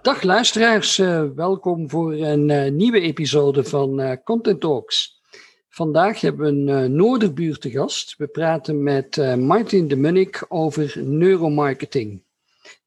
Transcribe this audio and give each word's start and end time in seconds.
Dag 0.00 0.22
luisteraars, 0.22 0.98
uh, 0.98 1.24
welkom 1.34 1.90
voor 1.90 2.12
een 2.12 2.48
uh, 2.48 2.70
nieuwe 2.70 3.00
episode 3.00 3.64
van 3.64 4.00
uh, 4.00 4.12
Content 4.24 4.60
Talks. 4.60 5.20
Vandaag 5.68 6.20
hebben 6.20 6.64
we 6.64 6.72
een 6.72 6.96
Noorderbuur 6.96 7.58
te 7.58 7.70
gast. 7.70 8.14
We 8.18 8.26
praten 8.26 8.82
met 8.82 9.36
Martin 9.38 9.88
de 9.88 9.96
Munnik 9.96 10.44
over 10.48 11.02
neuromarketing. 11.04 12.22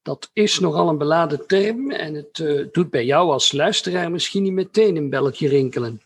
Dat 0.02 0.30
is 0.32 0.58
nogal 0.58 0.88
een 0.88 0.98
beladen 0.98 1.46
term 1.46 1.90
en 1.90 2.14
het 2.14 2.44
doet 2.72 2.90
bij 2.90 3.04
jou 3.04 3.30
als 3.30 3.52
luisteraar 3.52 4.10
misschien 4.10 4.42
niet 4.42 4.52
meteen 4.52 4.96
een 4.96 5.10
belletje 5.10 5.48
rinkelen. 5.48 6.00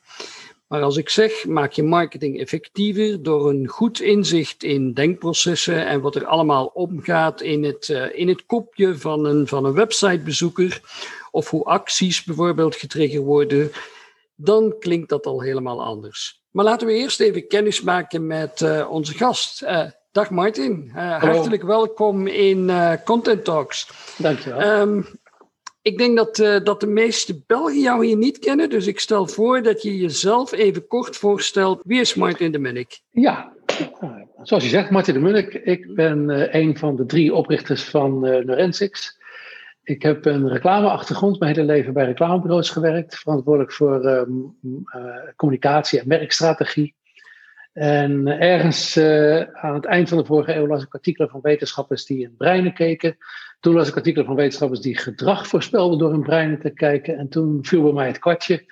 Maar 0.70 0.82
als 0.82 0.96
ik 0.96 1.08
zeg, 1.08 1.46
maak 1.46 1.72
je 1.72 1.82
marketing 1.82 2.40
effectiever 2.40 3.22
door 3.22 3.48
een 3.48 3.68
goed 3.68 4.00
inzicht 4.00 4.62
in 4.62 4.92
denkprocessen 4.92 5.86
en 5.86 6.00
wat 6.00 6.14
er 6.14 6.26
allemaal 6.26 6.66
omgaat 6.66 7.40
in 7.40 7.64
het, 7.64 7.88
uh, 7.88 8.18
in 8.18 8.28
het 8.28 8.46
kopje 8.46 8.98
van 8.98 9.24
een, 9.24 9.46
van 9.46 9.64
een 9.64 9.72
websitebezoeker, 9.72 10.80
of 11.30 11.50
hoe 11.50 11.64
acties 11.64 12.24
bijvoorbeeld 12.24 12.76
getriggerd 12.76 13.24
worden, 13.24 13.70
dan 14.34 14.74
klinkt 14.78 15.08
dat 15.08 15.26
al 15.26 15.42
helemaal 15.42 15.84
anders. 15.84 16.42
Maar 16.50 16.64
laten 16.64 16.86
we 16.86 16.92
eerst 16.92 17.20
even 17.20 17.46
kennis 17.46 17.80
maken 17.80 18.26
met 18.26 18.60
uh, 18.60 18.90
onze 18.90 19.14
gast. 19.14 19.62
Uh, 19.62 19.84
dag 20.12 20.30
Martin, 20.30 20.90
hartelijk 20.94 21.62
welkom 21.62 22.26
in 22.26 22.70
Content 23.04 23.44
Talks. 23.44 23.90
Dankjewel. 24.18 24.80
Um, 24.80 25.19
ik 25.82 25.98
denk 25.98 26.16
dat, 26.16 26.38
uh, 26.38 26.60
dat 26.64 26.80
de 26.80 26.86
meeste 26.86 27.42
Belgen 27.46 27.80
jou 27.80 28.06
hier 28.06 28.16
niet 28.16 28.38
kennen, 28.38 28.70
dus 28.70 28.86
ik 28.86 29.00
stel 29.00 29.26
voor 29.26 29.62
dat 29.62 29.82
je 29.82 29.98
jezelf 29.98 30.52
even 30.52 30.86
kort 30.86 31.16
voorstelt. 31.16 31.80
Wie 31.84 32.00
is 32.00 32.14
Martin 32.14 32.52
de 32.52 32.58
Munnik? 32.58 33.00
Ja, 33.10 33.52
zoals 34.42 34.62
je 34.62 34.68
zegt, 34.68 34.90
Martin 34.90 35.14
de 35.14 35.20
Munnik. 35.20 35.54
Ik 35.54 35.94
ben 35.94 36.30
uh, 36.30 36.54
een 36.54 36.78
van 36.78 36.96
de 36.96 37.06
drie 37.06 37.34
oprichters 37.34 37.84
van 37.84 38.26
uh, 38.26 38.44
Neurensics. 38.44 39.18
Ik 39.82 40.02
heb 40.02 40.24
een 40.24 40.48
reclameachtergrond, 40.48 41.38
mijn 41.38 41.54
hele 41.54 41.66
leven 41.66 41.92
bij 41.92 42.04
reclamebureaus 42.04 42.70
gewerkt, 42.70 43.18
verantwoordelijk 43.18 43.72
voor 43.72 44.04
um, 44.04 44.56
communicatie 45.36 46.00
en 46.00 46.08
merkstrategie. 46.08 46.94
En 47.72 48.26
ergens 48.26 48.98
aan 49.52 49.74
het 49.74 49.84
eind 49.84 50.08
van 50.08 50.18
de 50.18 50.24
vorige 50.24 50.54
eeuw 50.54 50.66
las 50.66 50.82
ik 50.82 50.94
artikelen 50.94 51.30
van 51.30 51.40
wetenschappers 51.40 52.04
die 52.04 52.22
in 52.22 52.36
breinen 52.36 52.74
keken. 52.74 53.16
Toen 53.60 53.74
las 53.74 53.88
ik 53.88 53.96
artikelen 53.96 54.26
van 54.26 54.34
wetenschappers 54.34 54.80
die 54.80 54.98
gedrag 54.98 55.46
voorspelden 55.46 55.98
door 55.98 56.10
hun 56.10 56.22
brein 56.22 56.60
te 56.60 56.70
kijken. 56.70 57.18
En 57.18 57.28
toen 57.28 57.58
viel 57.62 57.82
bij 57.82 57.92
mij 57.92 58.06
het 58.06 58.18
kwartje. 58.18 58.64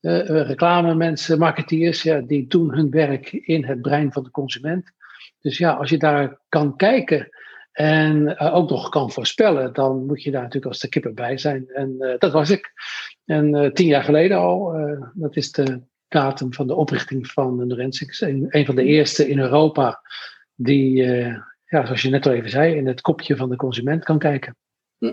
Uh, 0.00 0.26
reclame 0.26 0.94
mensen, 0.94 1.38
marketeers, 1.38 2.02
ja, 2.02 2.20
die 2.20 2.46
doen 2.46 2.74
hun 2.74 2.90
werk 2.90 3.32
in 3.32 3.64
het 3.64 3.82
brein 3.82 4.12
van 4.12 4.22
de 4.22 4.30
consument. 4.30 4.92
Dus 5.40 5.58
ja, 5.58 5.72
als 5.72 5.90
je 5.90 5.98
daar 5.98 6.38
kan 6.48 6.76
kijken 6.76 7.28
en 7.72 8.38
ook 8.38 8.70
nog 8.70 8.88
kan 8.88 9.10
voorspellen, 9.10 9.72
dan 9.72 10.06
moet 10.06 10.22
je 10.22 10.30
daar 10.30 10.42
natuurlijk 10.42 10.72
als 10.72 10.80
de 10.80 10.88
kippen 10.88 11.14
bij 11.14 11.38
zijn. 11.38 11.68
En 11.68 12.16
dat 12.18 12.32
was 12.32 12.50
ik. 12.50 12.72
En 13.24 13.70
tien 13.74 13.86
jaar 13.86 14.04
geleden 14.04 14.38
al, 14.38 14.74
dat 15.14 15.36
is 15.36 15.52
de 15.52 15.82
datum 16.12 16.54
van 16.54 16.66
de 16.66 16.74
oprichting 16.74 17.30
van 17.30 17.58
de 17.58 17.64
Neurensics. 17.64 18.20
Een, 18.20 18.46
een 18.48 18.66
van 18.66 18.74
de 18.74 18.84
eerste 18.84 19.28
in 19.28 19.38
Europa 19.38 20.00
die 20.54 21.04
ja, 21.72 21.84
zoals 21.84 22.02
je 22.02 22.08
net 22.08 22.26
al 22.26 22.32
even 22.32 22.50
zei, 22.50 22.74
in 22.74 22.86
het 22.86 23.00
kopje 23.00 23.36
van 23.36 23.50
de 23.50 23.56
consument 23.56 24.04
kan 24.04 24.18
kijken. 24.18 24.56
Hm. 24.98 25.12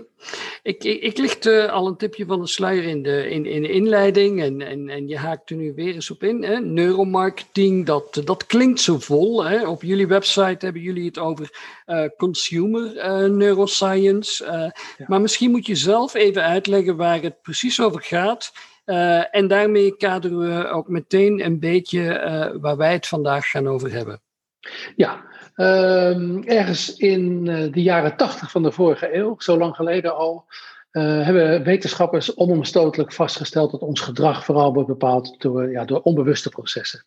Ik, 0.62 0.84
ik, 0.84 1.02
ik 1.02 1.18
licht 1.18 1.46
al 1.46 1.86
een 1.86 1.96
tipje 1.96 2.26
van 2.26 2.40
de 2.40 2.46
sluier 2.46 2.84
in 2.84 3.02
de, 3.02 3.30
in, 3.30 3.46
in 3.46 3.62
de 3.62 3.70
inleiding 3.70 4.42
en, 4.42 4.60
en, 4.60 4.88
en 4.88 5.08
je 5.08 5.16
haakt 5.16 5.50
er 5.50 5.56
nu 5.56 5.72
weer 5.74 5.94
eens 5.94 6.10
op 6.10 6.22
in. 6.22 6.42
Hè? 6.42 6.60
Neuromarketing, 6.60 7.86
dat, 7.86 8.22
dat 8.24 8.46
klinkt 8.46 8.80
zo 8.80 8.98
vol. 8.98 9.44
Hè? 9.44 9.68
Op 9.68 9.82
jullie 9.82 10.06
website 10.06 10.64
hebben 10.64 10.82
jullie 10.82 11.06
het 11.06 11.18
over 11.18 11.58
uh, 11.86 12.04
consumer 12.16 12.96
uh, 12.96 13.28
neuroscience. 13.36 14.44
Ja. 14.44 14.72
Maar 15.06 15.20
misschien 15.20 15.50
moet 15.50 15.66
je 15.66 15.76
zelf 15.76 16.14
even 16.14 16.42
uitleggen 16.42 16.96
waar 16.96 17.22
het 17.22 17.42
precies 17.42 17.80
over 17.80 18.02
gaat. 18.02 18.52
En 19.30 19.48
daarmee 19.48 19.96
kaderen 19.96 20.38
we 20.38 20.68
ook 20.68 20.88
meteen 20.88 21.44
een 21.44 21.58
beetje 21.58 22.02
waar 22.60 22.76
wij 22.76 22.92
het 22.92 23.06
vandaag 23.06 23.50
gaan 23.50 23.68
over 23.68 23.92
hebben. 23.92 24.20
Ja, 24.96 25.28
Uh, 25.56 26.48
ergens 26.48 26.96
in 26.96 27.46
uh, 27.46 27.72
de 27.72 27.82
jaren 27.82 28.16
tachtig 28.16 28.50
van 28.50 28.62
de 28.62 28.72
vorige 28.72 29.16
eeuw, 29.16 29.34
zo 29.38 29.58
lang 29.58 29.74
geleden 29.74 30.16
al, 30.16 30.44
hebben 30.90 31.62
wetenschappers 31.64 32.34
onomstotelijk 32.34 33.12
vastgesteld 33.12 33.70
dat 33.70 33.80
ons 33.80 34.00
gedrag 34.00 34.44
vooral 34.44 34.72
wordt 34.72 34.88
bepaald 34.88 35.40
door, 35.40 35.70
ja, 35.70 35.84
door 35.84 36.00
onbewuste 36.00 36.48
processen. 36.48 37.04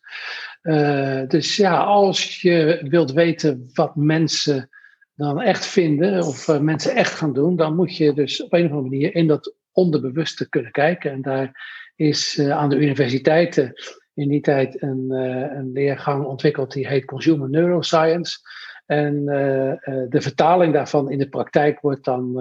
Dus 1.28 1.56
ja, 1.56 1.82
als 1.82 2.40
je 2.40 2.86
wilt 2.88 3.12
weten 3.12 3.70
wat 3.72 3.96
mensen 3.96 4.70
dan 5.14 5.40
echt 5.40 5.66
vinden 5.66 6.26
of 6.26 6.60
mensen 6.60 6.94
echt 6.94 7.14
gaan 7.14 7.32
doen, 7.32 7.56
dan 7.56 7.76
moet 7.76 7.96
je 7.96 8.12
dus 8.12 8.42
op 8.42 8.52
een 8.52 8.64
of 8.64 8.70
andere 8.70 8.90
manier 8.90 9.14
in 9.14 9.26
dat 9.26 9.54
onderbewuste 9.74 10.48
kunnen 10.48 10.70
kijken. 10.70 11.10
En 11.10 11.22
daar 11.22 11.66
is 11.96 12.40
aan 12.40 12.68
de 12.68 12.76
universiteiten 12.76 13.72
in 14.14 14.28
die 14.28 14.40
tijd 14.40 14.82
een, 14.82 15.06
uh, 15.08 15.56
een 15.56 15.72
leergang 15.72 16.24
ontwikkeld 16.24 16.72
die 16.72 16.88
heet 16.88 17.04
Consumer 17.04 17.50
Neuroscience. 17.50 18.38
En 18.86 19.14
uh, 19.14 19.72
de 20.08 20.20
vertaling 20.20 20.72
daarvan 20.72 21.10
in 21.10 21.18
de 21.18 21.28
praktijk 21.28 21.80
wordt 21.80 22.04
dan 22.04 22.32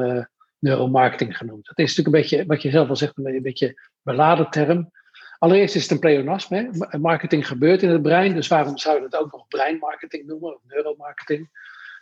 neuromarketing 0.59 1.37
genoemd. 1.37 1.65
Dat 1.65 1.79
is 1.79 1.95
natuurlijk 1.95 2.15
een 2.15 2.21
beetje, 2.21 2.45
wat 2.45 2.61
je 2.61 2.69
zelf 2.69 2.89
al 2.89 2.95
zegt, 2.95 3.17
een 3.17 3.41
beetje 3.41 3.81
beladen 4.01 4.49
term. 4.49 4.91
Allereerst 5.37 5.75
is 5.75 5.81
het 5.81 5.91
een 5.91 5.99
pleonasme. 5.99 6.87
Marketing 7.01 7.47
gebeurt 7.47 7.81
in 7.81 7.89
het 7.89 8.01
brein, 8.01 8.33
dus 8.33 8.47
waarom 8.47 8.77
zou 8.77 8.97
je 8.97 9.03
het 9.03 9.15
ook 9.15 9.31
nog 9.31 9.47
breinmarketing 9.47 10.25
noemen 10.25 10.55
of 10.55 10.61
neuromarketing? 10.67 11.49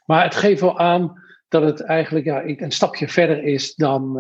Maar 0.06 0.24
het 0.24 0.36
geeft 0.36 0.62
wel 0.62 0.80
aan 0.80 1.24
dat 1.48 1.64
het 1.64 1.82
eigenlijk 1.82 2.26
ja, 2.26 2.44
een 2.46 2.72
stapje 2.72 3.08
verder 3.08 3.44
is 3.44 3.76
dan, 3.76 4.20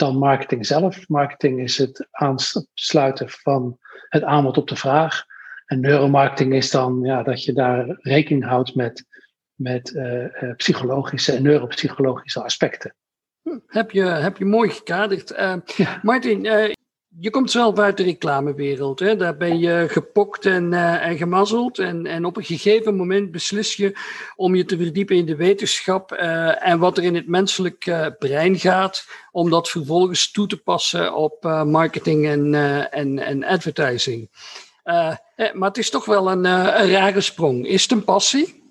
dan 0.00 0.18
marketing 0.18 0.66
zelf. 0.66 1.08
Marketing 1.08 1.60
is 1.60 1.78
het 1.78 2.08
aansluiten 2.10 3.28
van 3.28 3.78
het 4.08 4.22
aanbod 4.22 4.56
op 4.56 4.68
de 4.68 4.76
vraag. 4.76 5.24
En 5.66 5.80
neuromarketing 5.80 6.54
is 6.54 6.70
dan 6.70 7.00
ja, 7.02 7.22
dat 7.22 7.44
je 7.44 7.52
daar 7.52 7.98
rekening 8.00 8.44
houdt 8.44 8.74
met, 8.74 9.04
met 9.54 9.90
uh, 9.90 10.22
uh, 10.22 10.56
psychologische 10.56 11.32
en 11.32 11.42
neuropsychologische 11.42 12.42
aspecten. 12.42 12.94
Hm, 13.42 13.58
heb 13.66 13.90
je, 13.90 14.02
heb 14.02 14.36
je 14.36 14.44
mooi 14.44 14.70
gekaderd. 14.70 15.32
Uh, 15.32 15.54
ja. 15.76 16.00
Martin, 16.02 16.44
je 17.18 17.30
komt 17.30 17.50
zelf 17.50 17.78
uit 17.78 17.96
de 17.96 18.02
reclamewereld. 18.02 19.00
Hè? 19.00 19.16
Daar 19.16 19.36
ben 19.36 19.58
je 19.58 19.86
gepokt 19.88 20.46
en, 20.46 20.72
uh, 20.72 21.06
en 21.06 21.16
gemazzeld. 21.16 21.78
En, 21.78 22.06
en 22.06 22.24
op 22.24 22.36
een 22.36 22.44
gegeven 22.44 22.96
moment 22.96 23.30
beslis 23.30 23.76
je 23.76 23.98
om 24.36 24.54
je 24.54 24.64
te 24.64 24.76
verdiepen 24.76 25.16
in 25.16 25.26
de 25.26 25.36
wetenschap 25.36 26.12
uh, 26.12 26.66
en 26.66 26.78
wat 26.78 26.98
er 26.98 27.04
in 27.04 27.14
het 27.14 27.28
menselijk 27.28 27.86
uh, 27.86 28.06
brein 28.18 28.58
gaat, 28.58 29.08
om 29.32 29.50
dat 29.50 29.70
vervolgens 29.70 30.30
toe 30.30 30.46
te 30.46 30.56
passen 30.56 31.14
op 31.14 31.42
marketing 31.66 32.26
en, 32.26 32.54
en, 32.90 33.18
en 33.18 33.44
advertising. 33.44 34.30
maar 35.52 35.68
het 35.68 35.78
is 35.78 35.90
toch 35.90 36.04
wel 36.04 36.30
een, 36.30 36.44
een 36.44 36.90
rare 36.90 37.20
sprong. 37.20 37.66
Is 37.66 37.82
het 37.82 37.90
een 37.90 38.04
passie? 38.04 38.62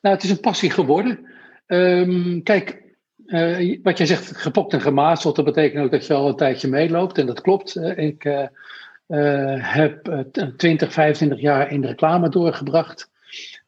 Nou, 0.00 0.14
het 0.14 0.24
is 0.24 0.30
een 0.30 0.40
passie 0.40 0.70
geworden. 0.70 1.26
Um, 1.66 2.42
kijk, 2.42 2.82
uh, 3.26 3.78
wat 3.82 3.98
jij 3.98 4.06
zegt, 4.06 4.36
gepokt 4.36 4.72
en 4.72 4.80
gemazeld, 4.80 5.36
dat 5.36 5.44
betekent 5.44 5.84
ook 5.84 5.90
dat 5.90 6.06
je 6.06 6.14
al 6.14 6.28
een 6.28 6.36
tijdje 6.36 6.68
meeloopt. 6.68 7.18
En 7.18 7.26
dat 7.26 7.40
klopt. 7.40 7.76
Uh, 7.76 7.98
ik 7.98 8.24
uh, 8.24 9.72
heb 9.74 10.24
20, 10.56 10.92
25 10.92 11.40
jaar 11.40 11.70
in 11.70 11.80
de 11.80 11.86
reclame 11.86 12.28
doorgebracht. 12.28 13.10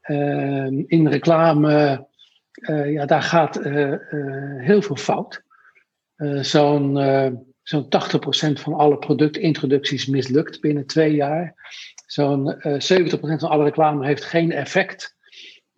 Ehm, 0.00 0.82
in 0.86 1.08
reclame, 1.08 2.06
ja, 2.86 3.06
daar 3.06 3.22
gaat 3.22 3.60
heel 4.58 4.82
veel 4.82 4.96
fout. 4.96 5.42
Zo'n 6.40 6.96
zo'n 7.62 7.84
80% 7.84 8.60
van 8.60 8.74
alle 8.74 8.98
productintroducties 8.98 10.06
mislukt 10.06 10.60
binnen 10.60 10.86
twee 10.86 11.14
jaar. 11.14 11.54
Zo'n 12.06 12.54
70% 12.62 12.78
van 13.18 13.48
alle 13.48 13.64
reclame 13.64 14.06
heeft 14.06 14.24
geen 14.24 14.52
effect. 14.52 15.16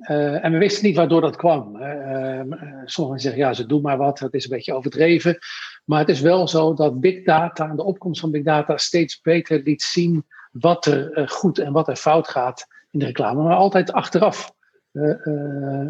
Uh, 0.01 0.45
en 0.45 0.53
we 0.53 0.59
wisten 0.59 0.87
niet 0.87 0.97
waardoor 0.97 1.21
dat 1.21 1.37
kwam. 1.37 1.77
Uh, 1.77 2.41
sommigen 2.85 3.21
zeggen, 3.21 3.41
ja, 3.41 3.53
ze 3.53 3.67
doen 3.67 3.83
maar 3.83 3.97
wat, 3.97 4.19
dat 4.19 4.35
is 4.35 4.45
een 4.45 4.51
beetje 4.51 4.75
overdreven. 4.75 5.39
Maar 5.85 5.99
het 5.99 6.09
is 6.09 6.21
wel 6.21 6.49
zo 6.49 6.75
dat 6.75 7.01
big 7.01 7.25
data 7.25 7.69
en 7.69 7.77
de 7.77 7.85
opkomst 7.85 8.21
van 8.21 8.31
big 8.31 8.43
data 8.43 8.77
steeds 8.77 9.21
beter 9.21 9.61
liet 9.63 9.83
zien 9.83 10.27
wat 10.51 10.87
er 10.87 11.29
goed 11.29 11.59
en 11.59 11.73
wat 11.73 11.89
er 11.89 11.97
fout 11.97 12.29
gaat 12.29 12.67
in 12.91 12.99
de 12.99 13.05
reclame. 13.05 13.43
Maar 13.43 13.57
altijd 13.57 13.93
achteraf. 13.93 14.53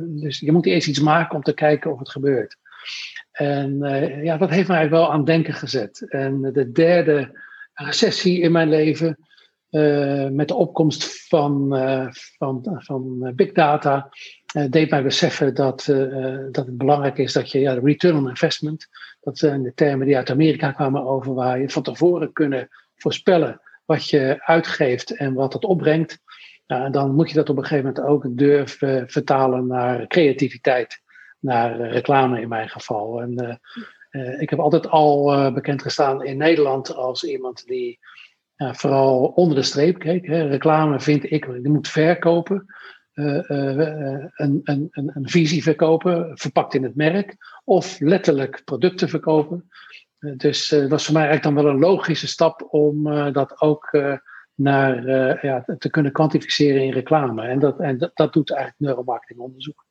dus 0.06 0.40
je 0.40 0.52
moet 0.52 0.66
eerst 0.66 0.88
iets 0.88 1.00
maken 1.00 1.36
om 1.36 1.42
te 1.42 1.54
kijken 1.54 1.92
of 1.92 1.98
het 1.98 2.10
gebeurt. 2.10 2.56
En 3.32 3.78
ja, 4.22 4.36
dat 4.36 4.50
heeft 4.50 4.68
mij 4.68 4.90
wel 4.90 5.12
aan 5.12 5.24
denken 5.24 5.54
gezet. 5.54 6.04
En 6.08 6.40
de 6.52 6.72
derde 6.72 7.38
recessie 7.74 8.40
in 8.40 8.52
mijn 8.52 8.68
leven 8.68 9.16
met 10.30 10.48
de 10.48 10.54
opkomst 10.54 11.28
van, 11.28 11.68
van, 12.12 12.76
van 12.78 13.32
big 13.34 13.52
data 13.52 14.08
deed 14.70 14.90
mij 14.90 15.02
beseffen 15.02 15.54
dat, 15.54 15.84
dat 16.50 16.66
het 16.66 16.78
belangrijk 16.78 17.18
is 17.18 17.32
dat 17.32 17.50
je 17.50 17.60
ja, 17.60 17.72
return 17.72 18.16
on 18.16 18.28
investment, 18.28 18.88
dat 19.20 19.38
zijn 19.38 19.62
de 19.62 19.74
termen 19.74 20.06
die 20.06 20.16
uit 20.16 20.30
Amerika 20.30 20.72
kwamen 20.72 21.06
overwaaien, 21.06 21.70
van 21.70 21.82
tevoren 21.82 22.32
kunnen 22.32 22.68
voorspellen 22.96 23.60
wat 23.84 24.08
je 24.08 24.36
uitgeeft 24.44 25.16
en 25.16 25.34
wat 25.34 25.52
het 25.52 25.64
opbrengt. 25.64 26.18
en 26.66 26.92
dan 26.92 27.14
moet 27.14 27.28
je 27.28 27.34
dat 27.34 27.48
op 27.48 27.56
een 27.56 27.64
gegeven 27.64 27.92
moment 27.94 28.06
ook 28.06 28.36
durven 28.36 29.08
vertalen 29.08 29.66
naar 29.66 30.06
creativiteit, 30.06 31.02
naar 31.38 31.80
reclame 31.80 32.40
in 32.40 32.48
mijn 32.48 32.68
geval. 32.68 33.20
En 33.20 33.60
ik 34.38 34.50
heb 34.50 34.58
altijd 34.58 34.88
al 34.88 35.52
bekend 35.52 35.82
gestaan 35.82 36.24
in 36.24 36.36
Nederland 36.36 36.94
als 36.94 37.24
iemand 37.24 37.66
die 37.66 37.98
uh, 38.62 38.74
vooral 38.74 39.26
onder 39.26 39.56
de 39.56 39.62
streep 39.62 39.98
keek. 39.98 40.26
Hè. 40.26 40.46
Reclame 40.46 41.00
vind 41.00 41.30
ik, 41.30 41.44
je 41.44 41.68
moet 41.68 41.88
verkopen. 41.88 42.66
Een, 43.12 43.44
een, 44.36 44.60
een, 44.64 44.90
een, 44.90 45.28
visie 45.28 45.62
verkopen, 45.62 46.30
verpakt 46.38 46.74
in 46.74 46.82
het 46.82 46.94
merk. 46.94 47.36
Of 47.64 48.00
letterlijk 48.00 48.62
producten 48.64 49.08
verkopen. 49.08 49.68
dus 50.18 50.68
dat 50.68 50.90
was 50.90 51.04
voor 51.04 51.14
mij 51.14 51.28
eigenlijk 51.28 51.56
dan 51.56 51.64
wel 51.64 51.74
een 51.74 51.80
logische 51.80 52.26
stap 52.26 52.66
om 52.70 53.04
dat 53.32 53.60
ook 53.60 53.98
naar, 54.54 55.04
ja, 55.46 55.64
te 55.78 55.90
kunnen 55.90 56.12
kwantificeren 56.12 56.82
in 56.82 56.92
reclame. 56.92 57.42
En 57.42 57.58
dat, 57.58 57.80
en 57.80 57.98
dat, 57.98 58.10
dat 58.14 58.32
doet 58.32 58.50
eigenlijk 58.50 58.80
neuromarketingonderzoek. 58.80 59.84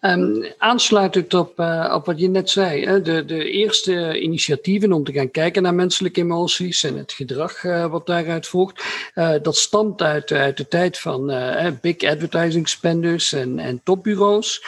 Um, 0.00 0.44
aansluitend 0.58 1.34
op, 1.34 1.60
uh, 1.60 1.92
op 1.94 2.06
wat 2.06 2.20
je 2.20 2.28
net 2.28 2.50
zei, 2.50 2.84
hè, 2.86 3.02
de, 3.02 3.24
de 3.24 3.50
eerste 3.50 4.20
initiatieven 4.20 4.92
om 4.92 5.04
te 5.04 5.12
gaan 5.12 5.30
kijken 5.30 5.62
naar 5.62 5.74
menselijke 5.74 6.20
emoties 6.20 6.84
en 6.84 6.96
het 6.96 7.12
gedrag 7.12 7.64
uh, 7.64 7.86
wat 7.86 8.06
daaruit 8.06 8.46
volgt, 8.46 8.84
uh, 9.14 9.30
dat 9.42 9.56
stamt 9.56 10.02
uit, 10.02 10.32
uit 10.32 10.56
de 10.56 10.68
tijd 10.68 10.98
van 10.98 11.32
big 11.80 12.02
advertising 12.02 12.68
spenders 12.68 13.32
en, 13.32 13.58
en 13.58 13.80
topbureaus. 13.84 14.64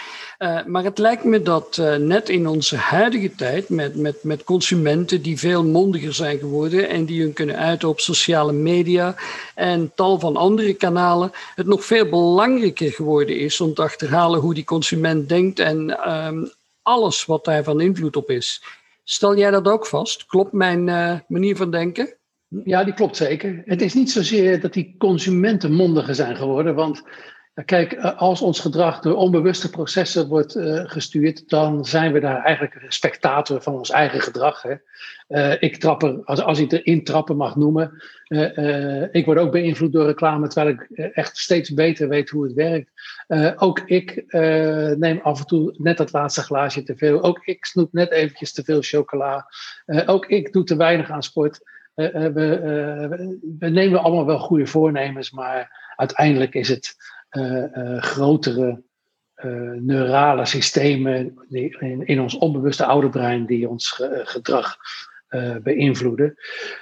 Maar 0.66 0.84
het 0.84 0.98
lijkt 0.98 1.24
me 1.24 1.42
dat 1.42 1.82
net 1.98 2.28
in 2.28 2.48
onze 2.48 2.76
huidige 2.76 3.34
tijd, 3.34 3.68
met, 3.68 3.96
met, 3.96 4.22
met 4.22 4.44
consumenten 4.44 5.22
die 5.22 5.38
veel 5.38 5.64
mondiger 5.64 6.14
zijn 6.14 6.38
geworden 6.38 6.88
en 6.88 7.04
die 7.04 7.22
hun 7.22 7.32
kunnen 7.32 7.56
uiten 7.56 7.88
op 7.88 8.00
sociale 8.00 8.52
media 8.52 9.14
en 9.54 9.92
tal 9.94 10.18
van 10.18 10.36
andere 10.36 10.74
kanalen, 10.74 11.32
het 11.54 11.66
nog 11.66 11.84
veel 11.84 12.08
belangrijker 12.08 12.92
geworden 12.92 13.38
is 13.38 13.60
om 13.60 13.74
te 13.74 13.82
achterhalen 13.82 14.40
hoe 14.40 14.54
die 14.54 14.64
consument 14.86 15.28
denkt 15.28 15.58
en 15.58 16.10
um, 16.12 16.50
alles 16.82 17.24
wat 17.24 17.44
daar 17.44 17.64
van 17.64 17.80
invloed 17.80 18.16
op 18.16 18.30
is. 18.30 18.62
Stel 19.04 19.36
jij 19.36 19.50
dat 19.50 19.68
ook 19.68 19.86
vast? 19.86 20.26
Klopt 20.26 20.52
mijn 20.52 20.86
uh, 20.86 21.18
manier 21.28 21.56
van 21.56 21.70
denken? 21.70 22.14
Ja, 22.64 22.84
die 22.84 22.94
klopt 22.94 23.16
zeker. 23.16 23.62
Het 23.64 23.82
is 23.82 23.94
niet 23.94 24.10
zozeer 24.10 24.60
dat 24.60 24.72
die 24.72 24.94
consumenten 24.98 25.72
mondiger 25.72 26.14
zijn 26.14 26.36
geworden, 26.36 26.74
want 26.74 27.02
Kijk, 27.64 27.92
eh, 27.92 28.16
als 28.16 28.40
ons 28.40 28.60
gedrag 28.60 29.00
door 29.00 29.16
onbewuste 29.16 29.70
processen 29.70 30.28
wordt 30.28 30.56
uh, 30.56 30.82
gestuurd, 30.84 31.48
dan 31.48 31.84
zijn 31.84 32.12
we 32.12 32.20
daar 32.20 32.42
eigenlijk 32.42 32.84
spectator 32.88 33.62
van 33.62 33.74
ons 33.74 33.90
eigen 33.90 34.20
gedrag. 34.20 34.62
Hè. 34.62 34.74
Uh, 35.28 35.62
ik 35.62 35.76
trap 35.76 36.02
er, 36.02 36.24
als, 36.24 36.42
als 36.42 36.58
ik 36.58 36.72
er 36.72 36.86
intrappen 36.86 37.36
mag 37.36 37.56
noemen, 37.56 38.02
ik 39.12 39.24
word 39.24 39.38
ook 39.38 39.52
beïnvloed 39.52 39.92
door 39.92 40.06
reclame, 40.06 40.48
terwijl 40.48 40.74
ik 40.74 41.10
echt 41.12 41.36
steeds 41.36 41.74
beter 41.74 42.08
weet 42.08 42.30
hoe 42.30 42.44
het 42.44 42.52
werkt. 42.52 42.90
ook 43.56 43.80
ik 43.80 44.24
neem 44.96 45.20
af 45.22 45.38
en 45.38 45.46
toe 45.46 45.74
net 45.76 45.96
dat 45.96 46.12
laatste 46.12 46.42
glaasje 46.42 46.82
te 46.82 46.96
veel. 46.96 47.22
Ook 47.22 47.40
ik 47.44 47.64
snoep 47.64 47.92
net 47.92 48.10
eventjes 48.10 48.52
te 48.52 48.64
veel 48.64 48.82
chocola. 48.82 49.46
ook 50.06 50.26
ik 50.26 50.52
doe 50.52 50.64
te 50.64 50.76
weinig 50.76 51.10
aan 51.10 51.22
sport. 51.22 51.60
we, 51.94 53.40
we 53.58 53.68
nemen 53.68 54.02
allemaal 54.02 54.26
wel 54.26 54.38
goede 54.38 54.66
voornemens, 54.66 55.30
maar 55.30 55.84
uiteindelijk 55.96 56.54
is 56.54 56.68
het 56.68 56.94
eh, 56.96 57.04
eh, 57.06 57.15
grotere 58.00 58.82
eh, 59.34 59.50
neurale 59.80 60.46
systemen 60.46 61.38
in, 61.50 62.06
in, 62.06 62.20
ons 62.20 62.38
onbewuste 62.38 62.84
oude 62.84 63.08
brein 63.08 63.46
die 63.46 63.68
ons 63.68 64.02
gedrag 64.24 64.76
beïnvloeden. 65.62 66.34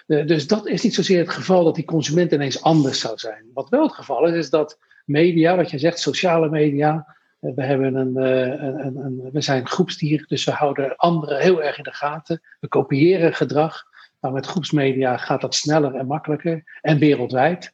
dus 0.07 0.47
dat 0.47 0.67
is 0.67 0.83
niet 0.83 0.95
zozeer 0.95 1.19
het 1.19 1.31
geval 1.31 1.65
dat 1.65 1.75
die 1.75 1.85
consument 1.85 2.33
ineens 2.33 2.63
anders 2.63 3.01
zou 3.01 3.19
zijn. 3.19 3.45
Wat 3.55 3.69
wel 3.69 3.83
het 3.83 3.93
geval 3.93 4.27
is, 4.27 4.35
is 4.35 4.51
dat 4.51 4.79
media, 5.05 5.57
wat 5.57 5.71
je 5.71 5.79
zegt, 5.79 5.99
sociale 5.99 6.49
media, 6.51 7.15
we, 7.39 7.63
hebben 7.63 7.95
een, 7.95 8.17
een, 8.17 8.97
een, 8.97 9.31
we 9.33 9.41
zijn 9.41 9.67
groepsdieren, 9.67 10.27
dus 10.29 10.45
we 10.45 10.51
houden 10.51 10.97
anderen 10.97 11.41
heel 11.41 11.63
erg 11.63 11.79
in 11.79 11.85
de 11.85 11.93
gaten. 11.93 12.43
We 12.61 12.69
kopiëren 12.69 13.35
gedrag. 13.35 13.85
Maar 14.21 14.33
met 14.33 14.47
groepsmedia 14.47 15.17
gaat 15.17 15.41
dat 15.41 15.55
sneller 15.55 15.95
en 15.95 16.07
makkelijker 16.07 16.79
en 16.81 16.99
wereldwijd. 16.99 17.74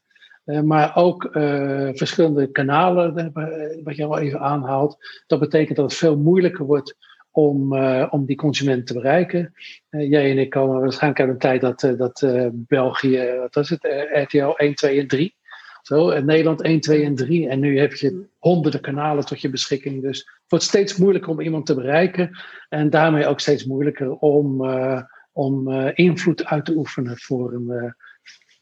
Eh, 0.51 0.61
maar 0.61 0.97
ook 0.97 1.25
uh, 1.33 1.89
verschillende 1.93 2.51
kanalen, 2.51 3.33
eh, 3.35 3.85
wat 3.85 3.97
je 3.97 4.05
al 4.05 4.19
even 4.19 4.41
aanhaalt. 4.41 4.97
Dat 5.27 5.39
betekent 5.41 5.77
dat 5.77 5.91
het 5.91 5.99
veel 5.99 6.17
moeilijker 6.17 6.65
wordt 6.65 6.97
om, 7.31 7.75
uh, 7.75 8.07
om 8.11 8.27
die 8.27 8.37
consument 8.37 8.87
te 8.87 8.95
bereiken. 8.95 9.53
jij 9.91 10.31
en 10.31 10.39
ik 10.39 10.51
komen 10.51 10.81
waarschijnlijk 10.81 11.21
uit 11.21 11.31
een 11.31 11.39
tijd 11.39 11.61
dat, 11.61 11.99
dat 11.99 12.27
België, 12.53 13.37
wat 13.39 13.55
was 13.55 13.69
het, 13.69 13.89
RTL 14.13 14.51
1, 14.57 14.75
2 14.75 15.01
en 15.01 15.07
3. 15.07 15.35
Zo, 15.83 16.11
en 16.11 16.25
Nederland 16.25 16.63
1, 16.63 16.81
2 16.81 17.05
en 17.05 17.15
3. 17.15 17.49
En 17.49 17.61
nu 17.61 17.79
heb 17.79 17.95
je 17.95 18.27
honderden 18.39 18.81
kanalen 18.81 19.27
tot 19.27 19.41
je 19.41 19.51
beschikking. 19.51 20.03
Dus 20.03 20.19
het 20.19 20.45
wordt 20.49 20.65
steeds 20.65 20.97
moeilijker 20.97 21.31
om 21.31 21.41
iemand 21.41 21.67
te 21.67 21.75
bereiken. 21.75 22.31
En 22.69 22.91
daarmee 22.91 23.27
ook 23.27 23.41
steeds 23.41 23.65
moeilijker 23.65 24.13
om, 24.13 24.67
om 25.33 25.71
invloed 25.95 26.45
uit 26.45 26.65
te 26.65 26.77
oefenen 26.77 27.19
voor 27.19 27.53
een 27.53 27.95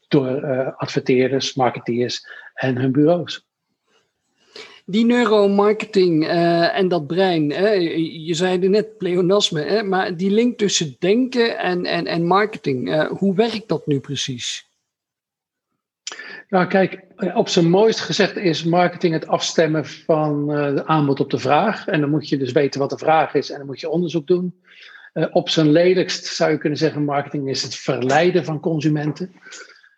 door 0.09 0.43
uh, 0.43 0.67
adverteerders, 0.77 1.53
marketeers 1.53 2.27
en 2.53 2.77
hun 2.77 2.91
bureaus. 2.91 3.47
Die 4.85 5.05
neuromarketing 5.05 6.23
uh, 6.23 6.77
en 6.77 6.87
dat 6.87 7.07
brein, 7.07 7.51
hè, 7.51 7.69
je 7.69 8.33
zei 8.33 8.59
er 8.59 8.69
net 8.69 8.97
pleonasme, 8.97 9.61
hè, 9.61 9.83
maar 9.83 10.17
die 10.17 10.31
link 10.31 10.57
tussen 10.57 10.95
denken 10.99 11.57
en, 11.57 11.85
en, 11.85 12.05
en 12.05 12.25
marketing, 12.25 12.89
uh, 12.89 13.05
hoe 13.05 13.35
werkt 13.35 13.67
dat 13.67 13.87
nu 13.87 13.99
precies? 13.99 14.67
Nou, 16.47 16.67
kijk, 16.67 17.03
op 17.33 17.49
zijn 17.49 17.69
mooist 17.69 17.99
gezegd 17.99 18.37
is 18.37 18.63
marketing 18.63 19.13
het 19.13 19.27
afstemmen 19.27 19.85
van 19.85 20.47
de 20.47 20.85
aanbod 20.85 21.19
op 21.19 21.29
de 21.29 21.39
vraag. 21.39 21.87
En 21.87 22.01
dan 22.01 22.09
moet 22.09 22.29
je 22.29 22.37
dus 22.37 22.51
weten 22.51 22.79
wat 22.79 22.89
de 22.89 22.97
vraag 22.97 23.33
is 23.33 23.49
en 23.49 23.57
dan 23.57 23.65
moet 23.65 23.79
je 23.79 23.89
onderzoek 23.89 24.27
doen. 24.27 24.61
op 25.31 25.49
zijn 25.49 25.71
lelijkst 25.71 26.25
zou 26.25 26.51
je 26.51 26.57
kunnen 26.57 26.77
zeggen, 26.77 27.03
marketing 27.03 27.49
is 27.49 27.63
het 27.63 27.75
verleiden 27.75 28.45
van 28.45 28.59
consumenten. 28.59 29.33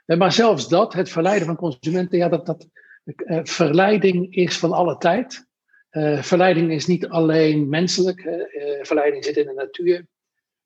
Eh, 0.05 0.17
maar 0.17 0.31
zelfs 0.31 0.69
dat, 0.69 0.93
het 0.93 1.09
verleiden 1.09 1.47
van 1.47 1.55
consumenten, 1.55 2.17
ja, 2.17 2.29
dat, 2.29 2.45
dat 2.45 2.67
uh, 3.03 3.39
verleiding 3.43 4.35
is 4.35 4.57
van 4.57 4.71
alle 4.71 4.97
tijd. 4.97 5.45
Uh, 5.91 6.21
verleiding 6.21 6.71
is 6.71 6.85
niet 6.85 7.07
alleen 7.07 7.69
menselijk, 7.69 8.21
verleiding 8.81 9.25
zit 9.25 9.37
in 9.37 9.45
de 9.45 9.53
natuur. 9.53 10.05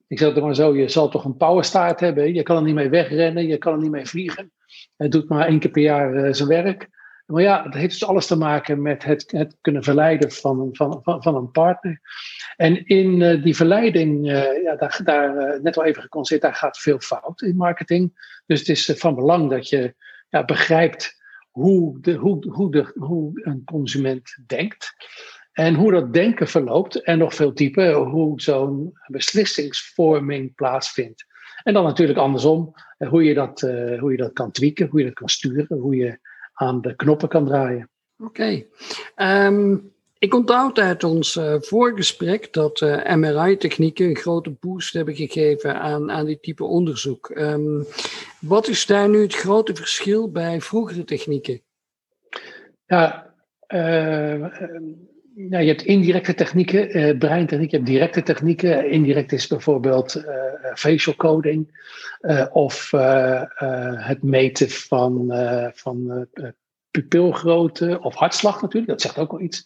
Ik 0.07 0.19
zeg 0.19 0.33
het 0.33 0.43
maar 0.43 0.55
zo, 0.55 0.75
je 0.75 0.89
zal 0.89 1.09
toch 1.09 1.25
een 1.25 1.37
powerstaart 1.37 1.99
hebben. 1.99 2.33
Je 2.33 2.43
kan 2.43 2.57
er 2.57 2.63
niet 2.63 2.75
mee 2.75 2.89
wegrennen, 2.89 3.47
je 3.47 3.57
kan 3.57 3.73
er 3.73 3.79
niet 3.79 3.91
mee 3.91 4.05
vliegen. 4.05 4.51
Het 4.95 5.11
doet 5.11 5.29
maar 5.29 5.47
één 5.47 5.59
keer 5.59 5.71
per 5.71 5.81
jaar 5.81 6.35
zijn 6.35 6.49
werk. 6.49 6.89
Maar 7.25 7.41
ja, 7.41 7.63
dat 7.63 7.73
heeft 7.73 7.99
dus 7.99 8.07
alles 8.07 8.27
te 8.27 8.37
maken 8.37 8.81
met 8.81 9.03
het, 9.03 9.31
het 9.31 9.57
kunnen 9.61 9.83
verleiden 9.83 10.31
van 10.31 10.69
van, 10.71 10.99
van, 11.03 11.23
van 11.23 11.35
een 11.35 11.51
partner. 11.51 12.01
En 12.55 12.85
in 12.85 13.19
uh, 13.19 13.43
die 13.43 13.55
verleiding, 13.55 14.25
uh, 14.31 14.63
ja, 14.63 14.75
daar, 14.75 14.99
daar 15.03 15.35
uh, 15.37 15.61
net 15.61 15.77
al 15.77 15.83
even 15.83 16.01
geconstateerd, 16.01 16.51
daar 16.51 16.61
gaat 16.61 16.79
veel 16.79 16.99
fout 16.99 17.41
in 17.41 17.55
marketing. 17.55 18.33
Dus 18.45 18.59
het 18.59 18.69
is 18.69 18.91
van 18.95 19.15
belang 19.15 19.49
dat 19.49 19.69
je 19.69 19.95
ja, 20.29 20.45
begrijpt 20.45 21.23
hoe, 21.49 22.01
de, 22.01 22.13
hoe, 22.13 22.51
hoe, 22.51 22.71
de, 22.71 22.91
hoe 22.95 23.31
een 23.43 23.63
consument 23.63 24.37
denkt. 24.47 24.93
En 25.51 25.75
hoe 25.75 25.91
dat 25.91 26.13
denken 26.13 26.47
verloopt. 26.47 26.95
En 27.01 27.17
nog 27.17 27.33
veel 27.33 27.53
dieper, 27.53 27.93
hoe 27.93 28.41
zo'n 28.41 28.93
beslissingsvorming 29.07 30.55
plaatsvindt. 30.55 31.25
En 31.63 31.73
dan 31.73 31.83
natuurlijk 31.83 32.19
andersom, 32.19 32.73
hoe 32.97 33.23
je, 33.23 33.33
dat, 33.33 33.61
hoe 33.99 34.11
je 34.11 34.17
dat 34.17 34.33
kan 34.33 34.51
tweaken, 34.51 34.87
hoe 34.87 34.99
je 34.99 35.05
dat 35.05 35.13
kan 35.13 35.29
sturen, 35.29 35.77
hoe 35.77 35.95
je 35.95 36.19
aan 36.55 36.81
de 36.81 36.95
knoppen 36.95 37.27
kan 37.27 37.45
draaien. 37.45 37.89
Oké. 38.17 38.29
Okay. 38.29 38.67
Ehm, 39.15 39.77
ik 40.17 40.33
onthoud 40.33 40.79
uit 40.79 41.03
ons 41.03 41.35
uh, 41.35 41.55
voorgesprek 41.59 42.53
dat 42.53 42.81
uh, 42.81 43.11
eh, 43.11 43.17
MRI-technieken 43.17 44.05
een 44.05 44.15
grote 44.15 44.51
boost 44.59 44.93
hebben 44.93 45.15
gegeven 45.15 45.79
aan, 45.79 46.11
aan 46.11 46.25
dit 46.25 46.41
type 46.41 46.63
onderzoek. 46.63 47.29
Um, 47.29 47.85
wat 48.39 48.67
is 48.67 48.85
daar 48.85 49.09
nu 49.09 49.21
het 49.21 49.35
grote 49.35 49.75
verschil 49.75 50.31
bij 50.31 50.61
vroegere 50.61 51.03
technieken? 51.03 51.61
Ja, 52.85 53.33
uh, 53.67 54.45
ja 55.35 55.59
je 55.59 55.67
hebt 55.67 55.81
indirecte 55.81 56.33
technieken, 56.33 57.17
breintechniek, 57.17 57.71
je 57.71 57.77
hebt 57.77 57.89
directe 57.89 58.23
technieken. 58.23 58.91
Indirect 58.91 59.31
is 59.31 59.47
bijvoorbeeld 59.47 60.23
facial 60.75 61.15
coding 61.15 61.83
of 62.51 62.91
het 63.97 64.23
meten 64.23 64.69
van, 64.69 65.33
van 65.73 66.27
pupilgrootte 66.95 67.99
of 68.01 68.15
hartslag 68.15 68.61
natuurlijk, 68.61 68.91
dat 68.91 69.01
zegt 69.01 69.17
ook 69.17 69.31
wel 69.31 69.41
iets. 69.41 69.63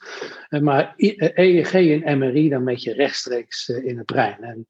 Eh, 0.49 0.59
maar 0.59 0.93
EEG 0.95 1.73
eh, 1.73 2.07
en 2.07 2.17
MRI, 2.17 2.49
dan 2.49 2.63
meet 2.63 2.83
je 2.83 2.93
rechtstreeks 2.93 3.69
eh, 3.69 3.85
in 3.85 3.97
het 3.97 4.05
brein. 4.05 4.43
En 4.43 4.67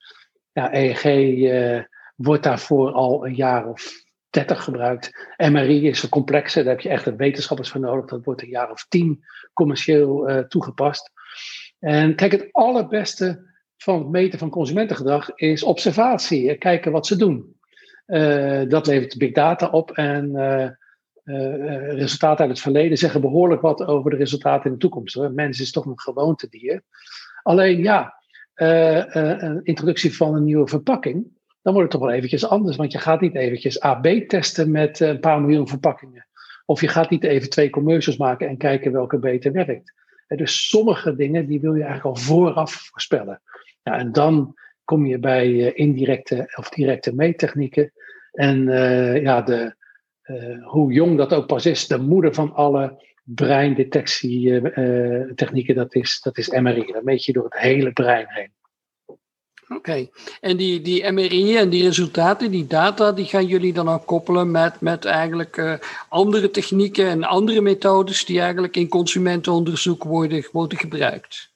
ja, 0.52 0.74
EEG 0.74 1.86
wordt 2.16 2.44
daarvoor 2.44 2.92
al 2.92 3.26
een 3.26 3.36
jaar 3.36 3.68
of 3.68 4.08
30 4.30 4.64
gebruikt. 4.64 5.34
MRI 5.38 5.88
is 5.88 6.10
complexer, 6.10 6.64
daar 6.64 6.74
heb 6.74 6.82
je 6.82 6.90
echt 6.90 7.16
wetenschappers 7.16 7.70
voor 7.70 7.82
nodig. 7.82 8.06
Dat 8.06 8.26
wordt 8.26 8.42
een 8.42 8.50
jaar 8.50 8.72
of 8.72 8.86
tien 8.88 9.24
commercieel 9.54 10.30
uh, 10.30 10.38
toegepast. 10.38 11.12
En 11.80 12.16
kijk, 12.16 12.32
het 12.32 12.50
allerbeste 12.52 13.48
van 13.78 14.00
het 14.00 14.10
meten 14.10 14.40
van 14.40 14.50
consumentengedrag 14.50 15.36
is 15.36 15.64
observatie. 15.64 16.58
Kijken 16.58 16.92
wat 16.92 17.08
ze 17.08 17.16
doen. 17.16 17.58
Uh, 18.08 18.62
dat 18.68 18.88
levert 18.88 19.18
big 19.18 19.32
data 19.32 19.68
op 19.68 19.92
en 19.92 20.30
uh, 20.36 20.70
resultaten 21.94 22.40
uit 22.40 22.50
het 22.50 22.60
verleden 22.60 22.98
zeggen 22.98 23.22
behoorlijk 23.22 23.62
wat 23.62 23.86
over 23.86 24.12
de 24.12 24.18
resultaten 24.18 24.66
in 24.66 24.72
de 24.72 24.78
toekomst. 24.78 25.16
Een 25.16 25.34
mens 25.34 25.60
is 25.60 25.72
toch 25.72 25.86
een 25.86 26.00
gewoontedier. 26.00 26.82
Alleen 27.44 27.84
ja, 27.84 28.14
een 28.56 29.64
introductie 29.64 30.16
van 30.16 30.36
een 30.36 30.44
nieuwe 30.44 30.68
verpakking, 30.68 31.39
dan 31.62 31.74
wordt 31.74 31.92
het 31.92 32.00
toch 32.00 32.10
wel 32.10 32.18
eventjes 32.18 32.48
anders. 32.48 32.78
Want 32.78 32.92
je 32.92 32.98
gaat 32.98 33.22
niet 33.22 33.36
eventjes 33.36 33.80
AB 33.80 34.06
testen 34.06 34.72
met 34.72 35.00
een 35.00 35.20
paar 35.20 35.42
miljoen 35.42 35.68
verpakkingen. 35.68 36.28
Of 36.66 36.82
je 36.82 36.88
gaat 36.88 37.10
niet 37.10 37.24
even 37.24 37.50
twee 37.50 37.70
commercials 37.70 38.18
maken 38.18 38.48
en 38.48 38.58
kijken 38.58 38.92
welke 38.92 39.20
beter 39.20 39.52
werkt. 39.52 39.94
Dus 40.28 40.70
sommige 40.70 41.16
dingen 41.16 41.48
die 41.48 41.60
wil 41.60 41.76
je 41.76 41.84
eigenlijk 41.84 42.18
al 42.18 42.24
vooraf 42.24 42.74
voorspellen. 42.74 43.42
Ja, 43.84 43.98
en 43.98 44.12
dan 44.12 44.56
kom 44.84 45.06
je 45.06 45.20
bij 45.20 45.74
indirecte 45.74 46.54
of 46.56 46.70
directe 46.70 47.16
meettechnieken. 47.16 47.92
En 48.32 48.68
uh, 48.68 49.22
ja, 49.22 49.42
de, 49.42 49.76
hoe 50.64 50.94
jong 50.94 51.18
dat 51.18 51.34
ook 51.34 51.48
pas 51.48 51.66
is, 51.66 51.88
de 51.88 51.98
moeder 51.98 52.34
van 52.34 52.54
alle 52.54 53.08
breindetectietechnieken, 53.24 55.76
dat, 55.76 55.96
is, 55.96 56.20
dat 56.22 56.38
is 56.38 56.50
MRI. 56.50 56.92
Dan 56.92 57.04
meet 57.04 57.26
je 57.26 57.34
door 57.34 57.44
het 57.44 57.58
hele 57.58 57.92
brein 57.92 58.26
heen. 58.30 58.52
Oké, 59.76 60.10
en 60.42 60.58
die, 60.58 60.82
die 60.82 61.12
MRI 61.12 61.58
en 61.58 61.70
die 61.70 61.84
resultaten, 61.84 62.52
die 62.52 62.68
data, 62.68 63.12
die 63.12 63.26
gaan 63.26 63.46
jullie 63.46 63.74
dan 63.74 63.90
ook 63.90 64.06
koppelen 64.06 64.52
met, 64.52 64.82
met 64.82 65.06
eigenlijk 65.06 65.58
uh, 65.58 65.74
andere 66.10 66.52
technieken 66.52 67.08
en 67.08 67.24
andere 67.24 67.62
methodes 67.62 68.26
die 68.26 68.40
eigenlijk 68.40 68.76
in 68.76 68.88
consumentenonderzoek 68.88 70.04
worden, 70.04 70.48
worden 70.52 70.78
gebruikt? 70.78 71.52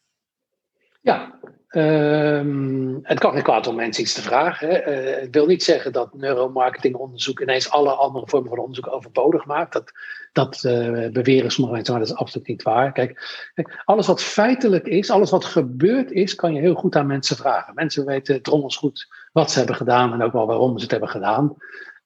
Ja, 1.01 1.39
Um, 1.75 2.99
het 3.03 3.19
kan 3.19 3.33
geen 3.33 3.43
kwaad 3.43 3.67
om 3.67 3.75
mensen 3.75 4.03
iets 4.03 4.13
te 4.13 4.21
vragen. 4.21 4.67
Hè. 4.67 5.03
Uh, 5.13 5.21
het 5.21 5.33
wil 5.33 5.45
niet 5.45 5.63
zeggen 5.63 5.91
dat 5.91 6.13
neuromarketingonderzoek 6.13 7.39
ineens 7.39 7.69
alle 7.69 7.91
andere 7.91 8.27
vormen 8.27 8.49
van 8.49 8.59
onderzoek 8.59 8.93
overbodig 8.93 9.45
maakt. 9.45 9.73
Dat, 9.73 9.91
dat 10.31 10.63
uh, 10.65 11.11
beweren 11.11 11.51
sommige 11.51 11.75
mensen, 11.75 11.93
maar 11.93 12.03
dat 12.03 12.11
is 12.11 12.17
absoluut 12.17 12.47
niet 12.47 12.63
waar. 12.63 12.91
Kijk, 12.91 13.49
kijk, 13.53 13.81
alles 13.85 14.07
wat 14.07 14.23
feitelijk 14.23 14.85
is, 14.85 15.09
alles 15.09 15.29
wat 15.29 15.45
gebeurd 15.45 16.11
is, 16.11 16.35
kan 16.35 16.53
je 16.53 16.59
heel 16.59 16.75
goed 16.75 16.95
aan 16.95 17.07
mensen 17.07 17.35
vragen. 17.35 17.73
Mensen 17.73 18.05
weten 18.05 18.41
drommels 18.41 18.77
goed 18.77 19.07
wat 19.31 19.51
ze 19.51 19.57
hebben 19.57 19.75
gedaan 19.75 20.13
en 20.13 20.23
ook 20.23 20.33
wel 20.33 20.47
waarom 20.47 20.75
ze 20.77 20.81
het 20.81 20.91
hebben 20.91 21.09
gedaan. 21.09 21.55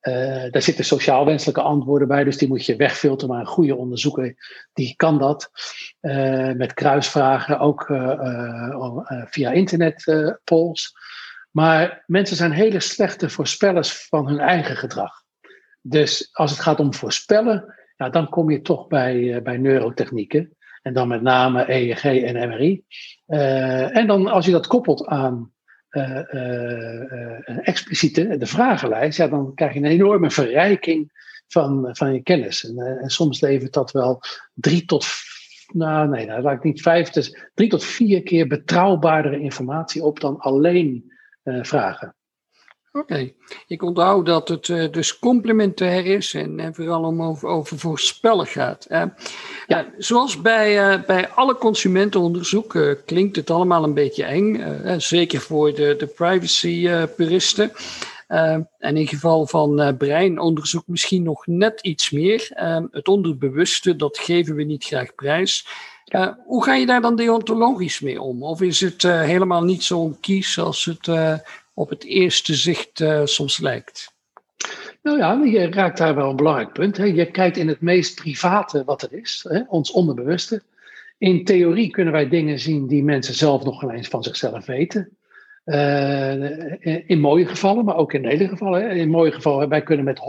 Uh, 0.01 0.51
daar 0.51 0.61
zitten 0.61 0.85
sociaal 0.85 1.25
wenselijke 1.25 1.61
antwoorden 1.61 2.07
bij, 2.07 2.23
dus 2.23 2.37
die 2.37 2.47
moet 2.47 2.65
je 2.65 2.75
wegfilteren. 2.75 3.33
Maar 3.33 3.39
een 3.39 3.51
goede 3.51 3.75
onderzoeker, 3.75 4.35
die 4.73 4.95
kan 4.95 5.17
dat. 5.17 5.49
Uh, 6.01 6.51
met 6.51 6.73
kruisvragen, 6.73 7.59
ook 7.59 7.89
uh, 7.89 9.01
via 9.25 9.51
internet 9.51 10.39
polls. 10.43 10.93
Maar 11.51 12.03
mensen 12.05 12.35
zijn 12.35 12.51
hele 12.51 12.79
slechte 12.79 13.29
voorspellers 13.29 14.07
van 14.07 14.27
hun 14.27 14.39
eigen 14.39 14.75
gedrag. 14.75 15.23
Dus 15.81 16.29
als 16.31 16.51
het 16.51 16.59
gaat 16.59 16.79
om 16.79 16.93
voorspellen, 16.93 17.75
dan 17.95 18.29
kom 18.29 18.51
je 18.51 18.61
toch 18.61 18.87
bij, 18.87 19.41
bij 19.41 19.57
neurotechnieken. 19.57 20.55
En 20.81 20.93
dan 20.93 21.07
met 21.07 21.21
name 21.21 21.71
EEG 21.71 22.03
en 22.03 22.49
MRI. 22.49 22.83
en 23.25 24.07
dan 24.07 24.27
als 24.27 24.45
je 24.45 24.51
dat 24.51 24.67
koppelt 24.67 25.05
aan 25.05 25.51
een 25.97 27.63
expliciete, 27.63 28.37
de 28.37 28.45
vragenlijst, 28.45 29.17
ja, 29.17 29.27
dan 29.27 29.53
krijg 29.53 29.73
je 29.73 29.79
een 29.79 29.85
enorme 29.85 30.31
verrijking 30.31 31.11
van, 31.47 31.89
van 31.91 32.13
je 32.13 32.23
kennis. 32.23 32.65
En, 32.65 32.77
en 33.01 33.09
soms 33.09 33.41
levert 33.41 33.73
dat 33.73 33.91
wel 33.91 34.21
drie 34.53 34.85
tot, 34.85 35.05
nou 35.73 36.09
nee, 36.09 36.27
dat 36.27 36.43
laat 36.43 36.63
niet 36.63 36.81
vijf, 36.81 37.09
dus 37.09 37.37
drie 37.53 37.69
tot 37.69 37.83
vier 37.83 38.23
keer 38.23 38.47
betrouwbaardere 38.47 39.39
informatie 39.39 40.03
op 40.03 40.19
dan 40.19 40.37
alleen 40.37 41.11
vragen. 41.43 42.15
Oké, 42.91 43.31
ik 43.67 43.83
onthoud 43.83 44.25
dat 44.25 44.47
het 44.47 44.67
uh, 44.67 44.91
dus 44.91 45.19
complementair 45.19 46.05
is 46.05 46.33
en, 46.33 46.59
en 46.59 46.75
vooral 46.75 47.03
om 47.03 47.23
over, 47.23 47.49
over 47.49 47.79
voorspellen 47.79 48.47
gaat. 48.47 48.85
Ja. 48.89 49.15
Uh, 49.67 49.79
zoals 49.97 50.41
bij, 50.41 51.01
bij 51.05 51.29
alle 51.29 51.55
consumentenonderzoek 51.55 52.95
klinkt 53.05 53.35
het 53.35 53.49
allemaal 53.49 53.83
een 53.83 53.93
beetje 53.93 54.23
eng, 54.23 54.63
zeker 54.99 55.39
voor 55.39 55.73
de, 55.73 55.95
de 55.97 56.07
privacy-puristen. 56.07 57.71
en 58.27 58.97
in 58.97 59.07
geval 59.07 59.47
van 59.47 59.97
breinonderzoek 59.97 60.87
misschien 60.87 61.23
nog 61.23 61.47
net 61.47 61.81
iets 61.81 62.11
meer. 62.11 62.49
het 62.91 63.07
onderbewuste, 63.07 63.95
dat 63.95 64.17
geven 64.17 64.55
we 64.55 64.63
niet 64.63 64.83
graag 64.83 65.15
prijs. 65.15 65.67
hoe 66.45 66.63
ga 66.63 66.75
je 66.75 66.85
daar 66.85 67.01
dan 67.01 67.15
deontologisch 67.15 67.99
mee 67.99 68.21
om? 68.21 68.43
Of 68.43 68.61
is 68.61 68.79
het 68.79 69.01
helemaal 69.01 69.63
niet 69.63 69.83
zo'n 69.83 70.17
kies 70.19 70.59
als 70.59 70.85
het 70.85 71.07
op 71.77 71.89
het 71.89 72.03
eerste 72.03 72.55
zicht 72.55 72.99
uh, 72.99 73.21
soms 73.23 73.59
lijkt. 73.59 74.13
Nou 75.01 75.17
ja, 75.17 75.43
je 75.43 75.71
raakt 75.71 75.97
daar 75.97 76.15
wel 76.15 76.29
een 76.29 76.35
belangrijk 76.35 76.73
punt. 76.73 76.97
Hè. 76.97 77.03
Je 77.03 77.31
kijkt 77.31 77.57
in 77.57 77.67
het 77.67 77.81
meest 77.81 78.15
private 78.15 78.83
wat 78.83 79.01
er 79.01 79.13
is, 79.13 79.45
hè, 79.49 79.61
ons 79.67 79.91
onderbewuste. 79.91 80.61
In 81.17 81.45
theorie 81.45 81.89
kunnen 81.89 82.13
wij 82.13 82.29
dingen 82.29 82.59
zien 82.59 82.87
die 82.87 83.03
mensen 83.03 83.33
zelf 83.33 83.63
nog 83.63 83.79
geen 83.79 83.89
eens 83.89 84.07
van 84.07 84.23
zichzelf 84.23 84.65
weten. 84.65 85.17
Uh, 85.65 87.09
in 87.09 87.19
mooie 87.19 87.45
gevallen, 87.45 87.85
maar 87.85 87.95
ook 87.95 88.13
in 88.13 88.25
hele 88.25 88.47
gevallen. 88.47 88.81
Hè. 88.81 88.89
In 88.89 89.09
mooie 89.09 89.31
gevallen, 89.31 89.69
wij 89.69 89.83
kunnen 89.83 90.05
met 90.05 90.19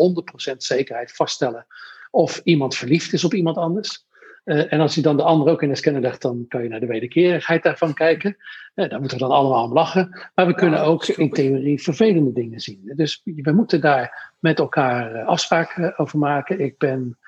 100% 0.52 0.56
zekerheid 0.56 1.12
vaststellen 1.12 1.66
of 2.10 2.40
iemand 2.44 2.76
verliefd 2.76 3.12
is 3.12 3.24
op 3.24 3.34
iemand 3.34 3.56
anders. 3.56 4.06
Uh, 4.48 4.72
en 4.72 4.80
als 4.80 4.94
je 4.94 5.00
dan 5.00 5.16
de 5.16 5.22
ander 5.22 5.52
ook 5.52 5.62
in 5.62 5.68
de 5.68 5.74
scanner 5.74 6.02
legt, 6.02 6.22
dan 6.22 6.44
kan 6.48 6.62
je 6.62 6.68
naar 6.68 6.80
de 6.80 6.86
wederkerigheid 6.86 7.62
daarvan 7.62 7.94
kijken. 7.94 8.36
Uh, 8.74 8.88
daar 8.88 9.00
moeten 9.00 9.18
we 9.18 9.24
dan 9.24 9.32
allemaal 9.32 9.64
om 9.64 9.72
lachen. 9.72 10.30
Maar 10.34 10.46
we 10.46 10.54
kunnen 10.54 10.82
ook 10.82 11.06
in 11.06 11.30
theorie 11.30 11.82
vervelende 11.82 12.32
dingen 12.32 12.60
zien. 12.60 12.92
Dus 12.96 13.20
we 13.24 13.52
moeten 13.52 13.80
daar 13.80 14.34
met 14.38 14.58
elkaar 14.58 15.14
uh, 15.14 15.26
afspraken 15.26 15.98
over 15.98 16.18
maken. 16.18 16.60
Ik 16.60 16.78
ben 16.78 17.18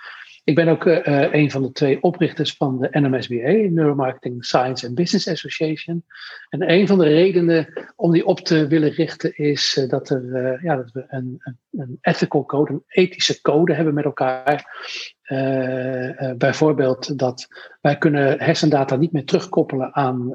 ik 0.45 0.55
ben 0.55 0.69
ook 0.69 0.85
uh, 0.85 1.33
een 1.33 1.50
van 1.50 1.62
de 1.62 1.73
twee 1.73 2.03
oprichters 2.03 2.55
van 2.55 2.79
de 2.81 2.89
NMSBA, 3.00 3.71
Neuromarketing 3.71 4.45
Science 4.45 4.87
and 4.87 4.95
Business 4.95 5.29
Association. 5.29 6.05
En 6.49 6.71
een 6.71 6.87
van 6.87 6.99
de 6.99 7.05
redenen 7.05 7.93
om 7.97 8.12
die 8.12 8.27
op 8.27 8.41
te 8.41 8.67
willen 8.67 8.91
richten 8.91 9.37
is 9.37 9.87
dat, 9.89 10.11
er, 10.11 10.59
ja, 10.62 10.77
dat 10.77 10.93
we 10.93 11.05
een, 11.09 11.43
een, 11.71 11.99
ethical 12.00 12.45
code, 12.45 12.73
een 12.73 12.83
ethische 12.87 13.41
code 13.41 13.75
hebben 13.75 13.95
met 13.95 14.05
elkaar. 14.05 14.79
Bijvoorbeeld 16.37 17.19
dat 17.19 17.49
wij 17.81 17.99
kunnen 17.99 18.41
hersendata 18.41 18.97
niet 18.97 19.13
meer 19.13 19.25
terugkoppelen 19.25 19.95
aan 19.95 20.33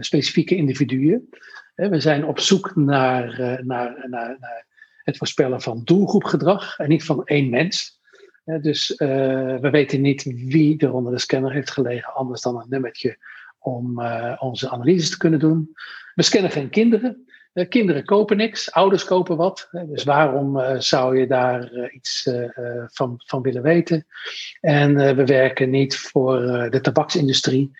specifieke 0.00 0.56
individuen. 0.56 1.28
we 1.74 2.00
zijn 2.00 2.24
op 2.24 2.40
zoek 2.40 2.76
naar, 2.76 3.60
naar, 3.64 4.06
naar, 4.08 4.38
naar 4.40 4.66
het 5.02 5.16
voorspellen 5.16 5.60
van 5.60 5.80
doelgroepgedrag 5.84 6.78
en 6.78 6.88
niet 6.88 7.04
van 7.04 7.24
één 7.24 7.50
mens 7.50 8.00
dus 8.60 8.94
we 8.96 9.68
weten 9.70 10.00
niet 10.00 10.22
wie 10.22 10.78
er 10.78 10.92
onder 10.92 11.12
de 11.12 11.18
scanner 11.18 11.52
heeft 11.52 11.70
gelegen, 11.70 12.14
anders 12.14 12.40
dan 12.40 12.56
een 12.56 12.68
nummertje 12.68 13.18
om 13.58 14.02
onze 14.38 14.70
analyses 14.70 15.10
te 15.10 15.18
kunnen 15.18 15.38
doen. 15.38 15.74
We 16.14 16.22
scannen 16.22 16.50
geen 16.50 16.70
kinderen. 16.70 17.26
Uh, 17.56 17.68
kinderen 17.68 18.04
kopen 18.04 18.36
niks, 18.36 18.72
ouders 18.72 19.04
kopen 19.04 19.36
wat. 19.36 19.68
dus 19.86 20.04
waarom 20.04 20.80
zou 20.80 21.18
je 21.18 21.26
daar 21.26 21.90
iets 21.90 22.30
van, 22.86 23.14
van 23.26 23.42
willen 23.42 23.62
weten? 23.62 24.06
En 24.60 25.16
we 25.16 25.24
werken 25.24 25.70
niet 25.70 25.96
voor 25.96 26.40
de 26.70 26.80
tabaksindustrie 26.80 27.70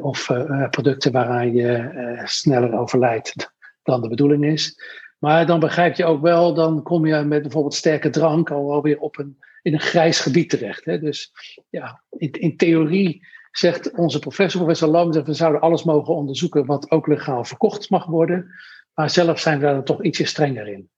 of 0.00 0.26
producten 0.70 1.12
waaraan 1.12 1.54
je 1.54 2.20
sneller 2.24 2.78
overlijdt 2.78 3.52
dan 3.82 4.02
de 4.02 4.08
bedoeling 4.08 4.44
is. 4.44 4.82
Maar 5.18 5.46
dan 5.46 5.60
begrijp 5.60 5.94
je 5.96 6.04
ook 6.04 6.22
wel, 6.22 6.54
dan 6.54 6.82
kom 6.82 7.06
je 7.06 7.22
met 7.22 7.42
bijvoorbeeld 7.42 7.74
sterke 7.74 8.10
drank 8.10 8.50
alweer 8.50 8.98
op 8.98 9.18
een 9.18 9.38
in 9.66 9.72
een 9.72 9.80
grijs 9.80 10.20
gebied 10.20 10.50
terecht. 10.50 10.84
Hè? 10.84 10.98
Dus 10.98 11.32
ja, 11.70 12.02
in, 12.10 12.32
in 12.32 12.56
theorie 12.56 13.26
zegt 13.50 13.90
onze 13.90 14.18
professor, 14.18 14.60
professor 14.60 14.88
Lam, 14.88 15.12
dat 15.12 15.26
we 15.26 15.32
zouden 15.32 15.60
alles 15.60 15.84
mogen 15.84 16.14
onderzoeken 16.14 16.66
wat 16.66 16.90
ook 16.90 17.06
legaal 17.06 17.44
verkocht 17.44 17.90
mag 17.90 18.06
worden. 18.06 18.54
Maar 18.96 19.10
zelf 19.10 19.40
zijn 19.40 19.58
we 19.58 19.64
daar 19.64 19.82
toch 19.82 20.02
ietsje 20.02 20.24
strenger 20.24 20.68
in. 20.68 20.90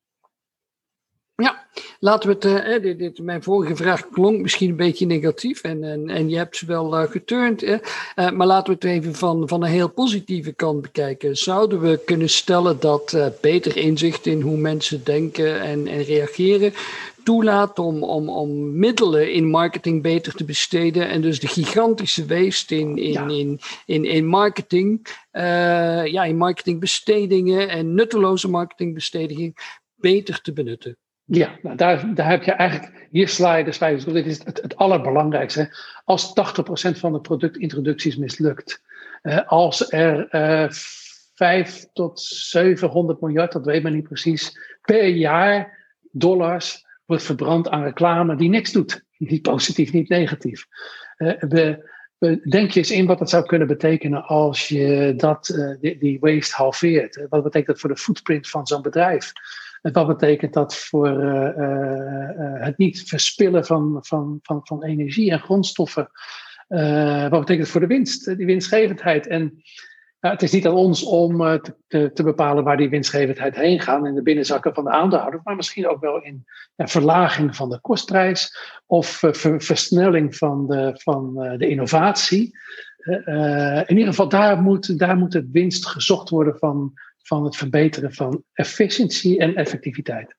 Ja, 1.42 1.66
laten 2.00 2.28
we 2.28 2.48
het. 2.48 2.66
Uh, 2.66 2.82
dit, 2.82 2.98
dit, 2.98 3.18
mijn 3.18 3.42
vorige 3.42 3.76
vraag 3.76 4.08
klonk 4.08 4.40
misschien 4.40 4.70
een 4.70 4.76
beetje 4.76 5.06
negatief 5.06 5.62
en, 5.62 6.08
en, 6.08 6.28
je 6.28 6.36
hebt 6.36 6.56
ze 6.56 6.66
wel 6.66 7.02
uh, 7.02 7.10
geturnd. 7.10 7.62
Uh, 7.62 7.78
maar 8.14 8.46
laten 8.46 8.66
we 8.66 8.72
het 8.72 8.84
even 8.84 9.14
van, 9.14 9.48
van 9.48 9.62
een 9.62 9.70
heel 9.70 9.88
positieve 9.88 10.52
kant 10.52 10.82
bekijken. 10.82 11.36
Zouden 11.36 11.80
we 11.80 12.00
kunnen 12.04 12.28
stellen 12.28 12.80
dat 12.80 13.16
beter 13.40 13.76
inzicht 13.76 14.26
in 14.26 14.40
hoe 14.40 14.56
mensen 14.56 15.04
denken 15.04 15.60
en, 15.60 15.86
en 15.86 16.02
reageren 16.02 16.72
toelaat 17.28 17.78
om, 17.78 18.02
om, 18.02 18.28
om 18.28 18.78
middelen 18.78 19.32
in 19.32 19.50
marketing 19.50 20.02
beter 20.02 20.34
te 20.34 20.44
besteden. 20.44 21.08
En 21.08 21.20
dus 21.20 21.40
de 21.40 21.46
gigantische 21.46 22.24
weest 22.24 22.70
in, 22.70 22.96
in, 22.96 23.30
in, 23.30 23.60
in, 23.86 24.04
in 24.04 24.26
marketing, 24.26 25.06
uh, 25.32 26.06
ja, 26.06 26.24
in 26.24 26.36
marketingbestedingen 26.36 27.68
en 27.68 27.94
nutteloze 27.94 28.50
marketingbestedingen 28.50 29.52
beter 29.94 30.40
te 30.40 30.52
benutten. 30.52 30.96
Ja, 31.24 31.58
nou 31.62 31.76
daar, 31.76 32.14
daar 32.14 32.30
heb 32.30 32.42
je 32.42 32.52
eigenlijk, 32.52 33.08
hier 33.10 33.28
sla 33.28 33.56
je 33.56 33.64
de 33.64 33.72
spijkers 33.72 34.04
Dit 34.04 34.26
is 34.26 34.44
het, 34.44 34.62
het 34.62 34.76
allerbelangrijkste. 34.76 35.76
Als 36.04 36.28
80% 36.28 36.32
van 36.98 37.12
de 37.12 37.20
productintroducties 37.20 38.16
mislukt, 38.16 38.82
als 39.46 39.92
er 39.92 40.28
uh, 40.30 40.70
5 41.34 41.86
tot 41.92 42.20
700 42.20 43.20
miljard, 43.20 43.52
dat 43.52 43.64
weet 43.64 43.82
men 43.82 43.94
niet 43.94 44.08
precies, 44.08 44.58
per 44.82 45.06
jaar 45.06 45.76
dollars 46.10 46.86
wordt 47.08 47.22
verbrand 47.22 47.68
aan 47.68 47.82
reclame 47.82 48.36
die 48.36 48.48
niks 48.48 48.72
doet. 48.72 49.04
Niet 49.16 49.42
positief, 49.42 49.92
niet 49.92 50.08
negatief. 50.08 50.66
Uh, 51.16 51.38
we, 51.38 51.96
Denk 52.50 52.70
je 52.70 52.78
eens 52.78 52.90
in 52.90 53.06
wat 53.06 53.18
dat 53.18 53.30
zou 53.30 53.46
kunnen 53.46 53.66
betekenen 53.68 54.24
als 54.24 54.68
je 54.68 55.14
dat, 55.16 55.48
uh, 55.48 55.98
die, 56.00 56.18
waste 56.20 56.56
halveert? 56.56 57.26
Wat 57.28 57.42
betekent 57.42 57.66
dat 57.66 57.80
voor 57.80 57.90
de 57.90 57.96
footprint 57.96 58.48
van 58.48 58.66
zo'n 58.66 58.82
bedrijf? 58.82 59.32
En 59.82 59.92
wat 59.92 60.06
betekent 60.06 60.52
dat 60.52 60.76
voor 60.76 61.08
het 62.58 62.78
niet 62.78 63.02
verspillen 63.02 63.64
van, 63.64 63.98
van, 64.00 64.38
van, 64.42 64.60
van 64.62 64.84
energie 64.84 65.30
en 65.30 65.40
grondstoffen? 65.40 66.10
wat 67.28 67.40
betekent 67.40 67.58
het 67.58 67.68
voor 67.68 67.80
de 67.80 67.86
winst, 67.86 68.36
die 68.36 68.46
winstgevendheid? 68.46 69.26
En 69.26 69.62
nou, 70.20 70.34
het 70.34 70.42
is 70.42 70.52
niet 70.52 70.66
aan 70.66 70.74
ons 70.74 71.04
om 71.04 71.40
uh, 71.40 71.54
te, 71.54 72.12
te, 72.12 72.22
bepalen 72.22 72.64
waar 72.64 72.76
die 72.76 72.88
winstgevendheid 72.88 73.56
heen 73.56 73.80
gaat 73.80 74.06
in 74.06 74.14
de 74.14 74.22
binnenzakken 74.22 74.74
van 74.74 74.84
de 74.84 74.90
aandeelhouder, 74.90 75.40
maar 75.44 75.56
misschien 75.56 75.88
ook 75.88 76.00
wel 76.00 76.22
in 76.22 76.44
verlaging 76.76 77.56
van 77.56 77.68
de 77.68 77.80
kostprijs 77.80 78.56
of 78.86 79.22
uh, 79.22 79.58
versnelling 79.58 80.36
van 80.36 80.66
de, 80.66 80.90
van, 80.94 81.34
uh, 81.36 81.58
de 81.58 81.68
innovatie. 81.68 82.58
in 83.86 83.96
ieder 83.96 84.06
geval, 84.06 84.28
daar 84.28 84.62
moet, 84.62 84.98
daar 84.98 85.16
moet 85.16 85.32
het 85.32 85.50
winst 85.50 85.86
gezocht 85.86 86.28
worden 86.28 86.58
van, 86.58 86.92
van 87.22 87.44
het 87.44 87.56
verbeteren 87.56 88.12
van 88.12 88.44
efficiëntie 88.52 89.38
en 89.38 89.54
effectiviteit. 89.54 90.36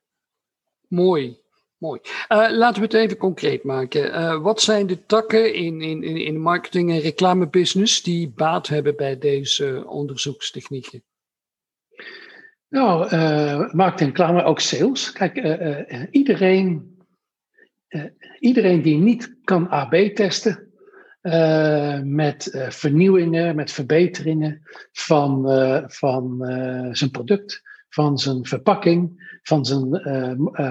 Mooi. 0.88 1.38
Mooi. 1.80 2.00
Uh, 2.28 2.50
laten 2.50 2.80
we 2.82 2.86
het 2.86 2.96
even 2.96 3.16
concreet 3.16 3.64
maken. 3.64 4.04
Uh, 4.04 4.42
wat 4.42 4.60
zijn 4.60 4.86
de 4.86 5.06
takken 5.06 5.54
in, 5.54 5.80
in, 5.80 6.02
in 6.02 6.40
marketing- 6.40 6.90
en 6.90 7.00
reclamebusiness 7.00 8.02
die 8.02 8.28
baat 8.28 8.68
hebben 8.68 8.96
bij 8.96 9.18
deze 9.18 9.84
onderzoekstechnieken? 9.86 11.02
Nou, 12.68 13.14
uh, 13.14 13.72
marketing, 13.72 14.08
reclame, 14.10 14.42
ook 14.42 14.60
sales. 14.60 15.12
Kijk, 15.12 15.36
iedereen, 16.10 16.96
iedereen 18.38 18.82
die 18.82 18.98
niet 18.98 19.36
kan 19.44 19.68
AB 19.68 19.94
testen 19.94 20.72
met 22.04 22.66
vernieuwingen, 22.68 23.56
met 23.56 23.72
verbeteringen 23.72 24.62
van, 24.92 25.42
van 25.86 26.36
zijn 26.92 27.10
product, 27.10 27.62
van 27.88 28.18
zijn 28.18 28.46
verpakking, 28.46 29.28
van 29.42 29.64
zijn 29.64 29.88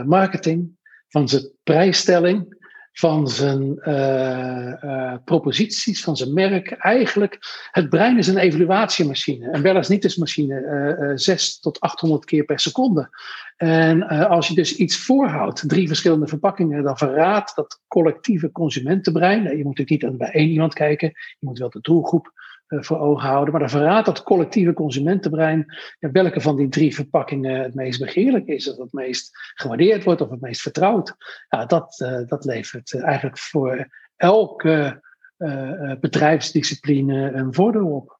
marketing, 0.07 0.77
van 1.09 1.29
zijn 1.29 1.49
prijsstelling, 1.63 2.57
van 2.91 3.27
zijn 3.27 3.81
uh, 3.87 4.73
uh, 4.83 5.13
proposities, 5.25 6.03
van 6.03 6.17
zijn 6.17 6.33
merk. 6.33 6.71
Eigenlijk, 6.71 7.37
het 7.71 7.89
brein 7.89 8.17
is 8.17 8.27
een 8.27 8.37
evaluatiemachine. 8.37 9.49
En 9.49 9.61
wel 9.61 9.75
eens 9.75 9.87
niet 9.87 10.03
eens 10.03 10.15
machine, 10.15 10.61
uh, 10.99 11.11
6 11.15 11.59
tot 11.59 11.79
800 11.79 12.25
keer 12.25 12.43
per 12.43 12.59
seconde. 12.59 13.09
En 13.57 14.07
als 14.27 14.47
je 14.47 14.55
dus 14.55 14.75
iets 14.75 14.97
voorhoudt, 14.97 15.69
drie 15.69 15.87
verschillende 15.87 16.27
verpakkingen, 16.27 16.83
dan 16.83 16.97
verraadt 16.97 17.55
dat 17.55 17.81
collectieve 17.87 18.51
consumentenbrein. 18.51 19.43
Je 19.43 19.63
moet 19.63 19.77
natuurlijk 19.77 20.01
niet 20.01 20.17
bij 20.17 20.31
één 20.31 20.49
iemand 20.49 20.73
kijken, 20.73 21.07
je 21.09 21.45
moet 21.45 21.59
wel 21.59 21.69
de 21.69 21.81
doelgroep 21.81 22.25
eh, 22.25 22.48
voor 22.69 22.99
ogen 22.99 23.27
houden. 23.27 23.51
Maar 23.51 23.61
dan 23.61 23.69
verraadt 23.69 24.05
dat 24.05 24.23
collectieve 24.23 24.73
consumentenbrein 24.73 25.65
welke 25.99 26.41
van 26.41 26.55
die 26.55 26.69
drie 26.69 26.95
verpakkingen 26.95 27.61
het 27.61 27.75
meest 27.75 27.99
begeerlijk 27.99 28.47
is, 28.47 28.71
of 28.71 28.77
het 28.77 28.93
meest 28.93 29.29
gewaardeerd 29.53 30.03
wordt, 30.03 30.21
of 30.21 30.29
het 30.29 30.41
meest 30.41 30.61
vertrouwd. 30.61 31.15
Ja, 31.49 31.65
dat, 31.65 31.99
uh, 32.03 32.27
dat 32.27 32.45
levert 32.45 32.93
eh, 32.93 33.03
eigenlijk 33.03 33.37
voor 33.37 33.87
elke 34.15 35.07
uh, 35.37 35.91
bedrijfsdiscipline 35.99 37.31
een 37.31 37.53
voordeel 37.53 37.87
op. 37.87 38.17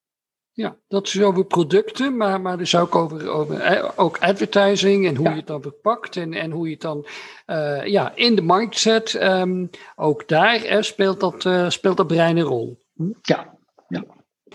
Ja, 0.52 0.76
dat 0.88 1.08
is 1.08 1.22
over 1.22 1.46
producten, 1.46 2.18
maar, 2.18 2.42
maar 2.42 2.58
dus 2.58 2.76
ook 2.76 2.96
over, 2.96 3.30
over 3.30 3.92
ook 3.96 4.18
advertising 4.18 5.08
en 5.08 5.16
hoe 5.16 5.30
je 5.30 5.36
het 5.36 5.48
dan 5.48 5.62
verpakt 5.62 6.16
en, 6.16 6.34
en 6.34 6.52
hoe 6.52 6.66
je 6.66 6.72
het 6.72 6.82
dan 6.82 7.06
uh, 7.48 7.86
ja, 7.86 8.16
in 8.16 8.36
de 8.36 8.42
markt 8.42 8.78
zet. 8.78 9.24
Um, 9.24 9.70
ook 9.96 10.28
daar 10.28 10.84
speelt, 10.84 11.20
dat, 11.20 11.72
speelt 11.74 11.98
dat 11.98 12.08
brein 12.08 12.38
een 12.38 12.44
rol. 12.44 12.84
Ja, 12.94 13.14
ja. 13.22 13.59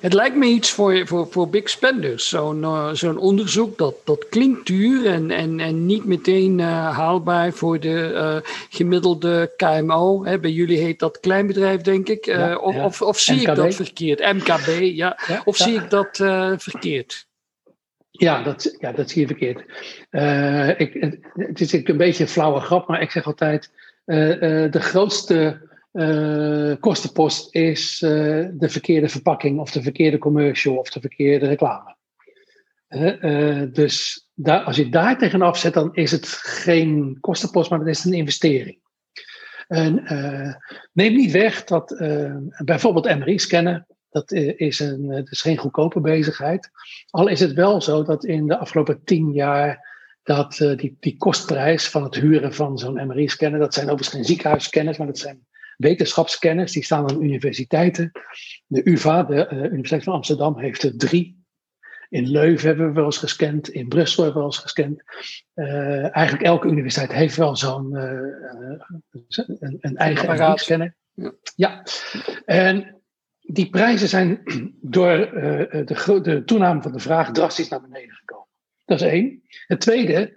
Het 0.05 0.13
lijkt 0.13 0.37
me 0.37 0.47
iets 0.47 0.71
voor, 0.71 1.07
voor, 1.07 1.27
voor 1.31 1.49
big 1.49 1.71
spenders. 1.71 2.29
Zo'n 2.29 2.63
uh, 2.63 2.93
zo'n 2.93 3.19
onderzoek, 3.19 3.79
dat, 3.79 3.95
dat 4.05 4.29
klinkt 4.29 4.67
duur 4.67 5.07
en, 5.07 5.31
en, 5.31 5.61
en 5.61 5.87
niet 5.87 6.05
meteen 6.05 6.59
uh, 6.59 6.97
haalbaar 6.97 7.53
voor 7.53 7.81
de 7.81 8.11
uh, 8.13 8.51
gemiddelde 8.71 9.53
KMO. 9.57 10.25
Hè, 10.25 10.39
bij 10.39 10.51
jullie 10.51 10.79
heet 10.79 10.99
dat 10.99 11.21
kleinbedrijf, 11.21 11.81
denk 11.81 12.09
ik. 12.09 12.25
Ja, 12.25 12.57
of, 12.57 12.75
ja. 12.75 12.85
of, 12.85 13.03
of, 13.03 13.19
zie 13.19 13.35
MKB. 13.35 13.49
ik 13.49 13.55
dat 13.55 13.75
verkeerd? 13.75 14.33
MKB, 14.33 14.81
ja. 14.81 15.19
ja 15.27 15.43
of 15.45 15.57
zie 15.57 15.75
ik 15.75 15.91
dat 15.91 16.17
verkeerd? 16.57 17.27
Ja 18.11 18.43
dat, 18.43 18.77
ja, 18.79 18.93
dat 18.93 19.11
zie 19.11 19.21
je 19.21 19.27
verkeerd. 19.27 19.61
ik, 20.81 21.19
het 21.35 21.61
is 21.61 21.73
een 21.73 21.97
beetje 21.97 22.23
een 22.23 22.31
flauwe 22.31 22.61
grap, 22.61 22.89
maar 22.89 23.03
ik 23.03 23.11
zeg 23.11 23.27
altijd: 23.27 23.71
de 24.05 24.81
grootste 24.81 25.61
uh, 25.95 26.75
kostenpost 26.81 27.55
is 27.55 28.03
uh, 28.03 28.11
de 28.53 28.69
verkeerde 28.69 29.09
verpakking 29.09 29.59
of 29.59 29.71
de 29.71 29.83
verkeerde 29.83 30.19
commercial 30.19 30.77
of 30.77 30.91
de 30.91 31.01
verkeerde 31.01 31.47
reclame. 31.47 31.97
Uh, 32.89 33.63
dus 33.73 34.29
daar, 34.35 34.61
als 34.61 34.77
je 34.77 34.89
daar 34.89 35.19
tegenaf 35.19 35.59
zet, 35.59 35.75
dan 35.75 35.95
is 35.95 36.11
het 36.11 36.27
geen 36.27 37.19
kostenpost, 37.21 37.71
maar 37.71 37.79
dan 37.79 37.89
is 37.89 38.05
een 38.05 38.13
investering. 38.13 38.83
En, 39.69 40.03
neem 40.93 41.15
niet 41.15 41.31
weg 41.31 41.65
dat 41.65 41.95
bijvoorbeeld 42.65 43.19
MRI-scannen, 43.19 43.87
dat 44.11 44.33
is, 44.33 44.81
een, 44.81 45.07
dat 45.07 45.31
is 45.31 45.41
geen 45.41 45.57
goedkope 45.57 46.01
bezigheid. 46.01 46.71
Al 47.11 47.29
is 47.29 47.41
het 47.41 47.53
wel 47.53 47.81
zo 47.81 48.03
dat 48.03 48.25
in 48.25 48.47
de 48.47 48.59
afgelopen 48.59 49.05
tien 49.05 49.33
jaar 49.33 49.93
dat 50.23 50.57
die, 50.77 50.97
die 51.01 51.17
kostprijs 51.17 51.89
van 51.89 52.03
het 52.03 52.15
huren 52.15 52.55
van 52.55 52.79
zo'n 52.79 53.07
MRI-scanner, 53.07 53.61
dat 53.61 53.75
zijn 53.75 53.87
overigens 53.87 54.15
geen 54.15 54.25
ziekenhuisscanners, 54.25 54.99
maar 54.99 55.07
dat 55.07 55.19
zijn 55.19 55.47
wetenschapskennis, 55.77 56.73
die 56.73 56.85
staan 56.85 57.11
aan 57.11 57.23
universiteiten. 57.23 58.13
De 58.67 58.89
UvA, 58.89 59.23
de 59.23 59.49
uh, 59.53 59.63
Universiteit 59.63 60.05
van 60.05 60.13
Amsterdam, 60.13 60.59
heeft 60.59 60.83
er 60.83 60.97
drie. 60.97 61.43
In 62.09 62.31
Leuven 62.31 62.69
hebben 62.69 62.87
we 62.87 62.93
wel 62.93 63.05
eens 63.05 63.19
gescand, 63.19 63.69
in 63.69 63.89
Brussel 63.89 64.23
hebben 64.23 64.43
we 64.43 64.47
wel 64.47 64.57
eens 64.57 64.63
gescand. 64.63 65.03
Uh, 65.55 66.17
eigenlijk 66.17 66.47
elke 66.47 66.69
universiteit 66.69 67.13
heeft 67.13 67.37
wel 67.37 67.57
zo'n 67.57 67.91
uh, 67.93 68.03
een, 69.11 69.79
een, 69.81 69.97
eigen 69.97 70.59
scanner. 70.59 70.95
Ja. 71.15 71.33
ja. 71.55 71.83
En 72.45 73.03
die 73.41 73.71
prijzen 73.71 74.09
zijn 74.09 74.43
door 74.81 75.17
de, 75.17 76.21
de 76.23 76.43
toename 76.45 76.83
van 76.83 76.93
de 76.93 76.99
vraag 76.99 77.31
drastisch 77.31 77.69
naar 77.69 77.81
beneden 77.81 78.15
gekomen. 78.15 78.49
Dat 78.85 79.01
is 79.01 79.07
één. 79.07 79.43
Het 79.67 79.81
tweede, 79.81 80.33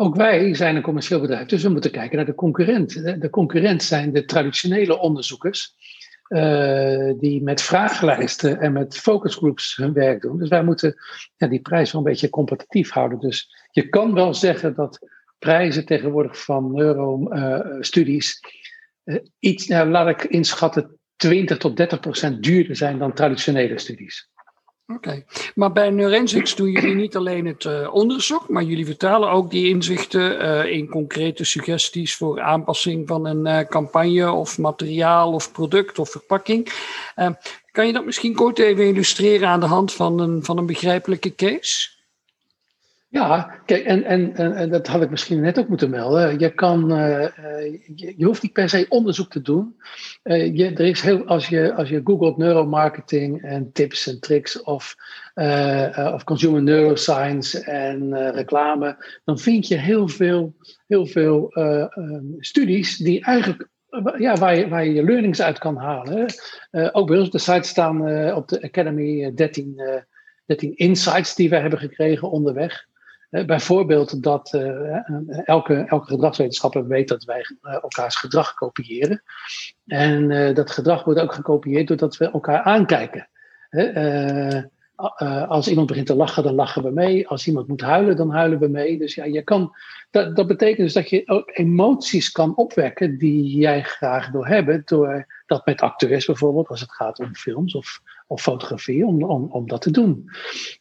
ook 0.00 0.16
wij 0.16 0.54
zijn 0.54 0.76
een 0.76 0.82
commercieel 0.82 1.20
bedrijf, 1.20 1.46
dus 1.46 1.62
we 1.62 1.68
moeten 1.68 1.90
kijken 1.90 2.16
naar 2.16 2.26
de 2.26 2.34
concurrent. 2.34 3.20
De 3.20 3.30
concurrent 3.30 3.82
zijn 3.82 4.12
de 4.12 4.24
traditionele 4.24 4.98
onderzoekers, 4.98 5.74
uh, 6.28 7.12
die 7.18 7.42
met 7.42 7.62
vragenlijsten 7.62 8.60
en 8.60 8.72
met 8.72 8.98
focusgroups 8.98 9.76
hun 9.76 9.92
werk 9.92 10.20
doen. 10.20 10.38
Dus 10.38 10.48
wij 10.48 10.64
moeten 10.64 10.94
ja, 11.36 11.46
die 11.46 11.60
prijs 11.60 11.92
wel 11.92 12.00
een 12.00 12.10
beetje 12.10 12.28
competitief 12.28 12.90
houden. 12.90 13.18
Dus 13.18 13.66
je 13.70 13.88
kan 13.88 14.14
wel 14.14 14.34
zeggen 14.34 14.74
dat 14.74 14.98
prijzen 15.38 15.86
tegenwoordig 15.86 16.44
van 16.44 16.72
neurostudies 16.72 18.40
uh, 19.04 19.16
iets, 19.38 19.66
nou, 19.66 19.90
laat 19.90 20.08
ik 20.08 20.24
inschatten, 20.24 20.98
20 21.16 21.58
tot 21.58 21.76
30 21.76 22.00
procent 22.00 22.42
duurder 22.42 22.76
zijn 22.76 22.98
dan 22.98 23.12
traditionele 23.12 23.78
studies. 23.78 24.30
Oké, 24.94 25.24
maar 25.54 25.72
bij 25.72 25.90
Neurensics 25.90 26.54
doen 26.54 26.70
jullie 26.70 26.94
niet 26.94 27.16
alleen 27.16 27.46
het 27.46 27.64
uh, 27.64 27.94
onderzoek, 27.94 28.48
maar 28.48 28.62
jullie 28.62 28.86
vertalen 28.86 29.30
ook 29.30 29.50
die 29.50 29.68
inzichten 29.68 30.42
uh, 30.42 30.72
in 30.72 30.88
concrete 30.88 31.44
suggesties 31.44 32.16
voor 32.16 32.40
aanpassing 32.40 33.08
van 33.08 33.26
een 33.26 33.46
uh, 33.46 33.68
campagne 33.68 34.32
of 34.32 34.58
materiaal 34.58 35.32
of 35.32 35.52
product 35.52 35.98
of 35.98 36.10
verpakking. 36.10 36.72
kan 37.72 37.86
je 37.86 37.92
dat 37.92 38.04
misschien 38.04 38.34
kort 38.34 38.58
even 38.58 38.86
illustreren 38.86 39.48
aan 39.48 39.60
de 39.60 39.66
hand 39.66 39.92
van 39.92 40.20
een, 40.20 40.44
van 40.44 40.58
een 40.58 40.66
begrijpelijke 40.66 41.34
case? 41.34 41.97
Ja, 43.10 43.60
kijk, 43.64 43.84
en, 43.84 44.04
en, 44.04 44.34
en, 44.34 44.70
dat 44.70 44.86
had 44.86 45.02
ik 45.02 45.10
misschien 45.10 45.40
net 45.40 45.58
ook 45.58 45.68
moeten 45.68 45.90
melden. 45.90 46.38
Je, 46.38 46.54
kan, 46.54 46.92
uh, 46.92 47.26
je, 47.94 48.14
je, 48.16 48.24
hoeft 48.24 48.42
niet 48.42 48.52
per 48.52 48.68
se 48.68 48.86
onderzoek 48.88 49.30
te 49.30 49.42
doen. 49.42 49.76
Uh, 50.24 50.56
je, 50.56 50.64
er 50.64 50.80
is 50.80 51.00
heel, 51.00 51.24
als, 51.26 51.48
je, 51.48 51.74
als 51.74 51.88
je 51.88 52.00
googelt 52.04 52.36
neuromarketing 52.36 53.42
en 53.42 53.72
tips 53.72 54.06
en 54.06 54.20
tricks 54.20 54.62
of, 54.62 54.96
of 56.14 56.24
consumer 56.24 56.62
neuroscience 56.62 57.60
en 57.60 58.30
reclame, 58.30 59.20
dan 59.24 59.38
vind 59.38 59.68
je 59.68 59.76
heel 59.76 60.08
veel, 60.08 60.54
heel 60.86 61.06
veel 61.06 61.50
um, 61.58 62.36
studies 62.38 62.96
die 62.96 63.24
eigenlijk 63.24 63.68
ja, 64.18 64.36
waar, 64.36 64.58
je, 64.58 64.68
waar 64.68 64.84
je 64.84 64.92
je 64.92 65.04
learnings 65.04 65.42
uit 65.42 65.58
kan 65.58 65.76
halen. 65.76 66.26
ook 66.92 67.06
bij 67.06 67.18
ons 67.18 67.26
op 67.26 67.32
de 67.32 67.38
site 67.38 67.68
staan 67.68 68.00
op 68.34 68.48
de 68.48 68.62
Academy 68.62 69.32
13, 69.34 69.82
13 70.46 70.76
insights 70.76 71.34
die 71.34 71.48
we 71.48 71.56
hebben 71.56 71.78
gekregen 71.78 72.30
onderweg. 72.30 72.87
Bijvoorbeeld 73.28 74.22
dat 74.22 74.54
elke, 75.44 75.74
elke 75.74 76.06
gedragswetenschapper 76.06 76.86
weet 76.86 77.08
dat 77.08 77.24
wij 77.24 77.44
elkaars 77.60 78.16
gedrag 78.16 78.54
kopiëren. 78.54 79.22
En 79.86 80.54
dat 80.54 80.70
gedrag 80.70 81.04
wordt 81.04 81.20
ook 81.20 81.34
gekopieerd 81.34 81.86
doordat 81.88 82.16
we 82.16 82.30
elkaar 82.30 82.62
aankijken. 82.62 83.28
Als 85.48 85.68
iemand 85.68 85.86
begint 85.86 86.06
te 86.06 86.14
lachen, 86.14 86.42
dan 86.42 86.54
lachen 86.54 86.82
we 86.82 86.90
mee. 86.90 87.28
Als 87.28 87.46
iemand 87.46 87.68
moet 87.68 87.80
huilen, 87.80 88.16
dan 88.16 88.30
huilen 88.30 88.58
we 88.58 88.68
mee. 88.68 88.98
Dus 88.98 89.14
ja, 89.14 89.24
je 89.24 89.42
kan, 89.42 89.74
dat, 90.10 90.36
dat 90.36 90.46
betekent 90.46 90.78
dus 90.78 90.92
dat 90.92 91.10
je 91.10 91.22
ook 91.26 91.50
emoties 91.52 92.30
kan 92.30 92.56
opwekken 92.56 93.18
die 93.18 93.58
jij 93.58 93.82
graag 93.82 94.30
wil 94.30 94.46
hebben. 94.46 94.82
Door 94.84 95.26
dat 95.46 95.66
met 95.66 95.80
acteurs 95.80 96.26
bijvoorbeeld, 96.26 96.68
als 96.68 96.80
het 96.80 96.92
gaat 96.92 97.18
om 97.18 97.34
films 97.34 97.74
of, 97.74 98.00
of 98.28 98.42
fotografie, 98.42 99.06
om, 99.06 99.22
om, 99.22 99.48
om 99.50 99.68
dat 99.68 99.82
te 99.82 99.90
doen. 99.90 100.30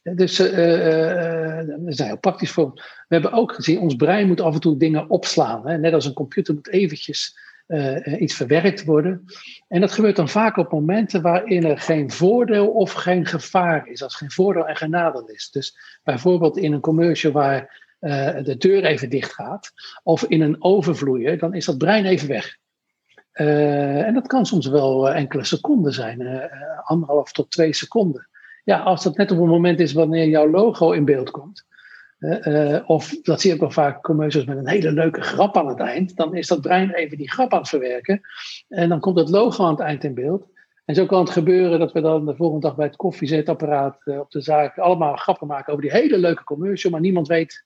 Dus 0.03 0.39
uh, 0.39 1.57
uh, 1.57 1.67
dat 1.67 1.79
is 1.85 1.99
heel 1.99 2.17
praktisch 2.19 2.51
voor. 2.51 2.71
We 3.07 3.15
hebben 3.15 3.31
ook 3.31 3.53
gezien, 3.53 3.79
ons 3.79 3.95
brein 3.95 4.27
moet 4.27 4.41
af 4.41 4.53
en 4.53 4.59
toe 4.59 4.77
dingen 4.77 5.09
opslaan. 5.09 5.67
Hè? 5.67 5.77
Net 5.77 5.93
als 5.93 6.05
een 6.05 6.13
computer 6.13 6.53
moet 6.53 6.69
eventjes 6.69 7.37
uh, 7.67 8.21
iets 8.21 8.33
verwerkt 8.35 8.85
worden. 8.85 9.25
En 9.67 9.81
dat 9.81 9.91
gebeurt 9.91 10.15
dan 10.15 10.29
vaak 10.29 10.57
op 10.57 10.71
momenten 10.71 11.21
waarin 11.21 11.65
er 11.65 11.79
geen 11.79 12.11
voordeel 12.11 12.67
of 12.67 12.91
geen 12.91 13.25
gevaar 13.25 13.87
is. 13.87 14.03
Als 14.03 14.15
geen 14.15 14.31
voordeel 14.31 14.67
en 14.67 14.75
geen 14.75 14.89
nadeel 14.89 15.29
is. 15.29 15.49
Dus 15.51 15.77
bijvoorbeeld 16.03 16.57
in 16.57 16.73
een 16.73 16.79
commercial 16.79 17.31
waar 17.31 17.85
uh, 18.01 18.37
de 18.43 18.57
deur 18.57 18.83
even 18.83 19.09
dicht 19.09 19.33
gaat. 19.33 19.71
Of 20.03 20.23
in 20.23 20.41
een 20.41 20.63
overvloeier, 20.63 21.37
dan 21.37 21.53
is 21.53 21.65
dat 21.65 21.77
brein 21.77 22.05
even 22.05 22.27
weg. 22.27 22.57
Uh, 23.37 24.07
en 24.07 24.13
dat 24.13 24.27
kan 24.27 24.45
soms 24.45 24.67
wel 24.67 25.09
enkele 25.11 25.43
seconden 25.43 25.93
zijn. 25.93 26.49
anderhalf 26.83 27.31
tot 27.31 27.51
twee 27.51 27.73
seconden. 27.73 28.27
Ja, 28.63 28.79
als 28.79 29.03
dat 29.03 29.17
net 29.17 29.31
op 29.31 29.37
het 29.37 29.47
moment 29.47 29.79
is 29.79 29.93
wanneer 29.93 30.27
jouw 30.27 30.49
logo 30.49 30.91
in 30.91 31.05
beeld 31.05 31.31
komt 31.31 31.65
of 32.85 33.21
dat 33.21 33.41
zie 33.41 33.53
ik 33.53 33.59
wel 33.59 33.71
vaak 33.71 34.01
commercials 34.01 34.47
met 34.47 34.57
een 34.57 34.67
hele 34.67 34.91
leuke 34.91 35.21
grap 35.21 35.57
aan 35.57 35.67
het 35.67 35.79
eind. 35.79 36.15
Dan 36.15 36.35
is 36.35 36.47
dat 36.47 36.61
brein 36.61 36.93
even 36.93 37.17
die 37.17 37.31
grap 37.31 37.53
aan 37.53 37.59
het 37.59 37.69
verwerken. 37.69 38.21
En 38.67 38.89
dan 38.89 38.99
komt 38.99 39.17
het 39.17 39.29
logo 39.29 39.63
aan 39.63 39.71
het 39.71 39.79
eind 39.79 40.03
in 40.03 40.13
beeld. 40.13 40.47
En 40.85 40.95
zo 40.95 41.05
kan 41.05 41.19
het 41.19 41.29
gebeuren 41.29 41.79
dat 41.79 41.91
we 41.91 42.01
dan 42.01 42.25
de 42.25 42.35
volgende 42.35 42.67
dag 42.67 42.75
bij 42.75 42.85
het 42.85 42.95
koffiezetapparaat 42.95 43.97
op 44.05 44.31
de 44.31 44.41
zaak 44.41 44.77
allemaal 44.77 45.15
grappen 45.15 45.47
maken 45.47 45.71
over 45.73 45.83
die 45.83 45.91
hele 45.91 46.17
leuke 46.17 46.43
commercial, 46.43 46.91
maar 46.91 47.01
niemand 47.01 47.27
weet 47.27 47.65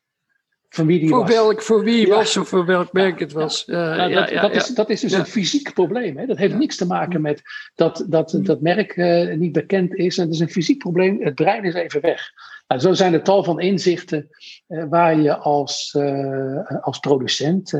van 0.73 0.85
wie 0.85 0.99
die 0.99 1.09
voor 1.09 1.19
was. 1.19 1.29
Welk, 1.29 1.61
voor 1.61 1.83
wie 1.83 2.07
was 2.07 2.37
of 2.37 2.47
voor 2.47 2.65
welk 2.65 2.93
merk 2.93 3.19
het 3.19 3.31
was. 3.31 3.65
Nou, 3.65 4.13
dat, 4.13 4.29
dat, 4.29 4.55
is, 4.55 4.67
dat 4.67 4.89
is 4.89 4.99
dus 4.99 5.11
een 5.11 5.25
fysiek 5.25 5.73
probleem. 5.73 6.17
Hè? 6.17 6.25
Dat 6.25 6.37
heeft 6.37 6.55
niks 6.55 6.75
te 6.75 6.85
maken 6.85 7.21
met 7.21 7.41
dat 7.75 8.05
dat, 8.07 8.39
dat 8.41 8.61
merk 8.61 8.95
uh, 8.95 9.35
niet 9.35 9.51
bekend 9.51 9.95
is. 9.95 10.17
En 10.17 10.23
het 10.23 10.33
is 10.33 10.39
een 10.39 10.49
fysiek 10.49 10.77
probleem. 10.77 11.21
Het 11.21 11.35
brein 11.35 11.63
is 11.63 11.73
even 11.73 12.01
weg. 12.01 12.31
Nou, 12.67 12.81
zo 12.81 12.93
zijn 12.93 13.13
er 13.13 13.23
tal 13.23 13.43
van 13.43 13.59
inzichten 13.59 14.29
uh, 14.67 14.85
waar 14.89 15.19
je 15.19 15.37
als, 15.37 15.95
uh, 15.97 16.81
als 16.81 16.99
producent, 16.99 17.73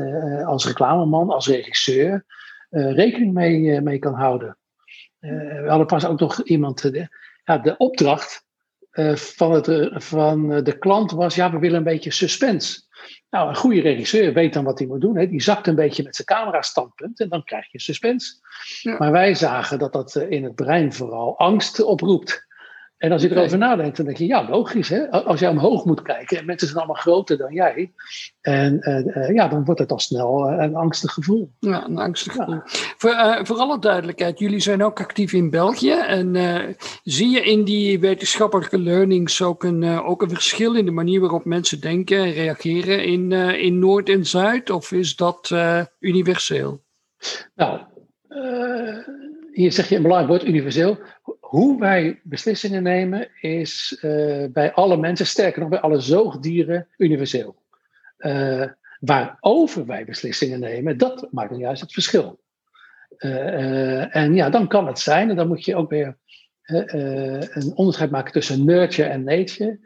als 0.44 0.66
reclameman, 0.66 1.30
als 1.30 1.46
regisseur 1.46 2.24
rekening 2.70 3.32
mee, 3.32 3.80
mee 3.80 3.98
kan 3.98 4.14
houden. 4.14 4.58
we 5.18 5.64
hadden 5.66 5.86
pas 5.86 6.06
ook 6.06 6.20
nog 6.20 6.42
iemand, 6.42 6.82
de, 6.82 7.08
ja, 7.44 7.58
de 7.58 7.76
opdracht 7.76 8.44
van, 9.14 9.52
het, 9.52 9.90
van 9.92 10.62
de 10.64 10.78
klant 10.78 11.10
was, 11.10 11.34
ja, 11.34 11.50
we 11.50 11.58
willen 11.58 11.76
een 11.76 11.84
beetje 11.84 12.10
suspense. 12.10 12.80
Nou, 13.30 13.48
een 13.48 13.56
goede 13.56 13.80
regisseur 13.80 14.32
weet 14.32 14.52
dan 14.52 14.64
wat 14.64 14.78
hij 14.78 14.88
moet 14.88 15.00
doen. 15.00 15.16
Hè. 15.16 15.28
Die 15.28 15.42
zakt 15.42 15.66
een 15.66 15.74
beetje 15.74 16.02
met 16.02 16.16
zijn 16.16 16.26
camera 16.26 16.62
standpunt 16.62 17.20
en 17.20 17.28
dan 17.28 17.44
krijg 17.44 17.72
je 17.72 17.80
suspense. 17.80 18.34
Ja. 18.80 18.96
Maar 18.98 19.12
wij 19.12 19.34
zagen 19.34 19.78
dat 19.78 19.92
dat 19.92 20.14
in 20.14 20.44
het 20.44 20.54
brein 20.54 20.92
vooral 20.92 21.38
angst 21.38 21.82
oproept. 21.82 22.46
En 23.02 23.12
als 23.12 23.22
je 23.22 23.30
erover 23.30 23.58
nadenkt, 23.58 23.96
dan 23.96 24.06
denk 24.06 24.18
je, 24.18 24.26
ja, 24.26 24.48
logisch. 24.48 24.88
Hè? 24.88 25.10
Als 25.10 25.40
jij 25.40 25.48
omhoog 25.48 25.84
moet 25.84 26.02
kijken 26.02 26.38
en 26.38 26.46
mensen 26.46 26.66
zijn 26.66 26.78
allemaal 26.78 27.02
groter 27.02 27.36
dan 27.36 27.52
jij. 27.52 27.92
En 28.40 28.78
uh, 29.16 29.34
ja, 29.34 29.48
dan 29.48 29.64
wordt 29.64 29.80
het 29.80 29.92
al 29.92 29.98
snel 29.98 30.52
uh, 30.52 30.62
een 30.62 30.74
angstig 30.74 31.12
gevoel. 31.12 31.52
Ja, 31.58 31.84
een 31.84 31.98
angstig 31.98 32.32
gevoel. 32.32 32.60
Voor, 32.96 33.10
uh, 33.10 33.38
voor 33.42 33.56
alle 33.56 33.78
duidelijkheid, 33.78 34.38
jullie 34.38 34.60
zijn 34.60 34.84
ook 34.84 35.00
actief 35.00 35.32
in 35.32 35.50
België. 35.50 35.92
En 35.92 36.36
zie 37.02 37.30
je 37.30 37.40
in 37.40 37.64
die 37.64 38.00
wetenschappelijke 38.00 38.78
learnings 38.78 39.42
ook 39.42 39.64
een, 39.64 39.84
ook 39.84 40.22
een 40.22 40.30
verschil 40.30 40.74
in 40.74 40.84
de 40.84 40.90
manier 40.90 41.20
waarop 41.20 41.44
mensen 41.44 41.80
denken 41.80 42.18
en 42.18 42.32
reageren 42.32 43.04
in, 43.04 43.32
in 43.32 43.78
Noord 43.78 44.08
en 44.08 44.26
Zuid? 44.26 44.70
Of 44.70 44.92
is 44.92 45.16
dat 45.16 45.54
universeel? 45.98 46.82
Nou, 47.54 47.80
hier 49.52 49.72
zeg 49.72 49.88
je 49.88 49.96
een 49.96 50.02
belangrijk 50.02 50.30
woord, 50.30 50.50
universeel. 50.50 50.98
Hoe 51.52 51.78
wij 51.78 52.20
beslissingen 52.22 52.82
nemen 52.82 53.28
is 53.40 53.98
uh, 54.02 54.44
bij 54.52 54.72
alle 54.72 54.96
mensen, 54.96 55.26
sterker 55.26 55.60
nog 55.60 55.68
bij 55.68 55.80
alle 55.80 56.00
zoogdieren, 56.00 56.88
universeel. 56.96 57.62
Uh, 58.18 58.64
waarover 59.00 59.86
wij 59.86 60.04
beslissingen 60.04 60.60
nemen, 60.60 60.98
dat 60.98 61.28
maakt 61.30 61.50
dan 61.50 61.58
juist 61.58 61.80
het 61.80 61.92
verschil. 61.92 62.40
Uh, 63.18 64.16
en 64.16 64.34
ja, 64.34 64.50
dan 64.50 64.68
kan 64.68 64.86
het 64.86 64.98
zijn, 64.98 65.30
en 65.30 65.36
dan 65.36 65.48
moet 65.48 65.64
je 65.64 65.76
ook 65.76 65.90
weer 65.90 66.16
een 66.64 67.72
onderscheid 67.74 68.10
maken 68.10 68.32
tussen 68.32 68.64
nurture 68.64 69.08
en 69.08 69.24
nature. 69.24 69.78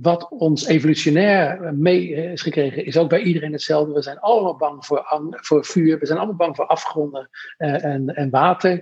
wat 0.00 0.30
ons 0.30 0.66
evolutionair 0.66 1.74
mee 1.74 2.08
is 2.08 2.42
gekregen, 2.42 2.84
is 2.84 2.96
ook 2.96 3.08
bij 3.08 3.22
iedereen 3.22 3.52
hetzelfde. 3.52 3.92
We 3.92 4.02
zijn 4.02 4.18
allemaal 4.18 4.56
bang 4.56 4.86
voor, 4.86 5.04
voor 5.30 5.64
vuur, 5.64 5.98
we 5.98 6.06
zijn 6.06 6.18
allemaal 6.18 6.36
bang 6.36 6.56
voor 6.56 6.66
afgronden 6.66 7.28
en, 7.56 8.06
en 8.14 8.30
water. 8.30 8.76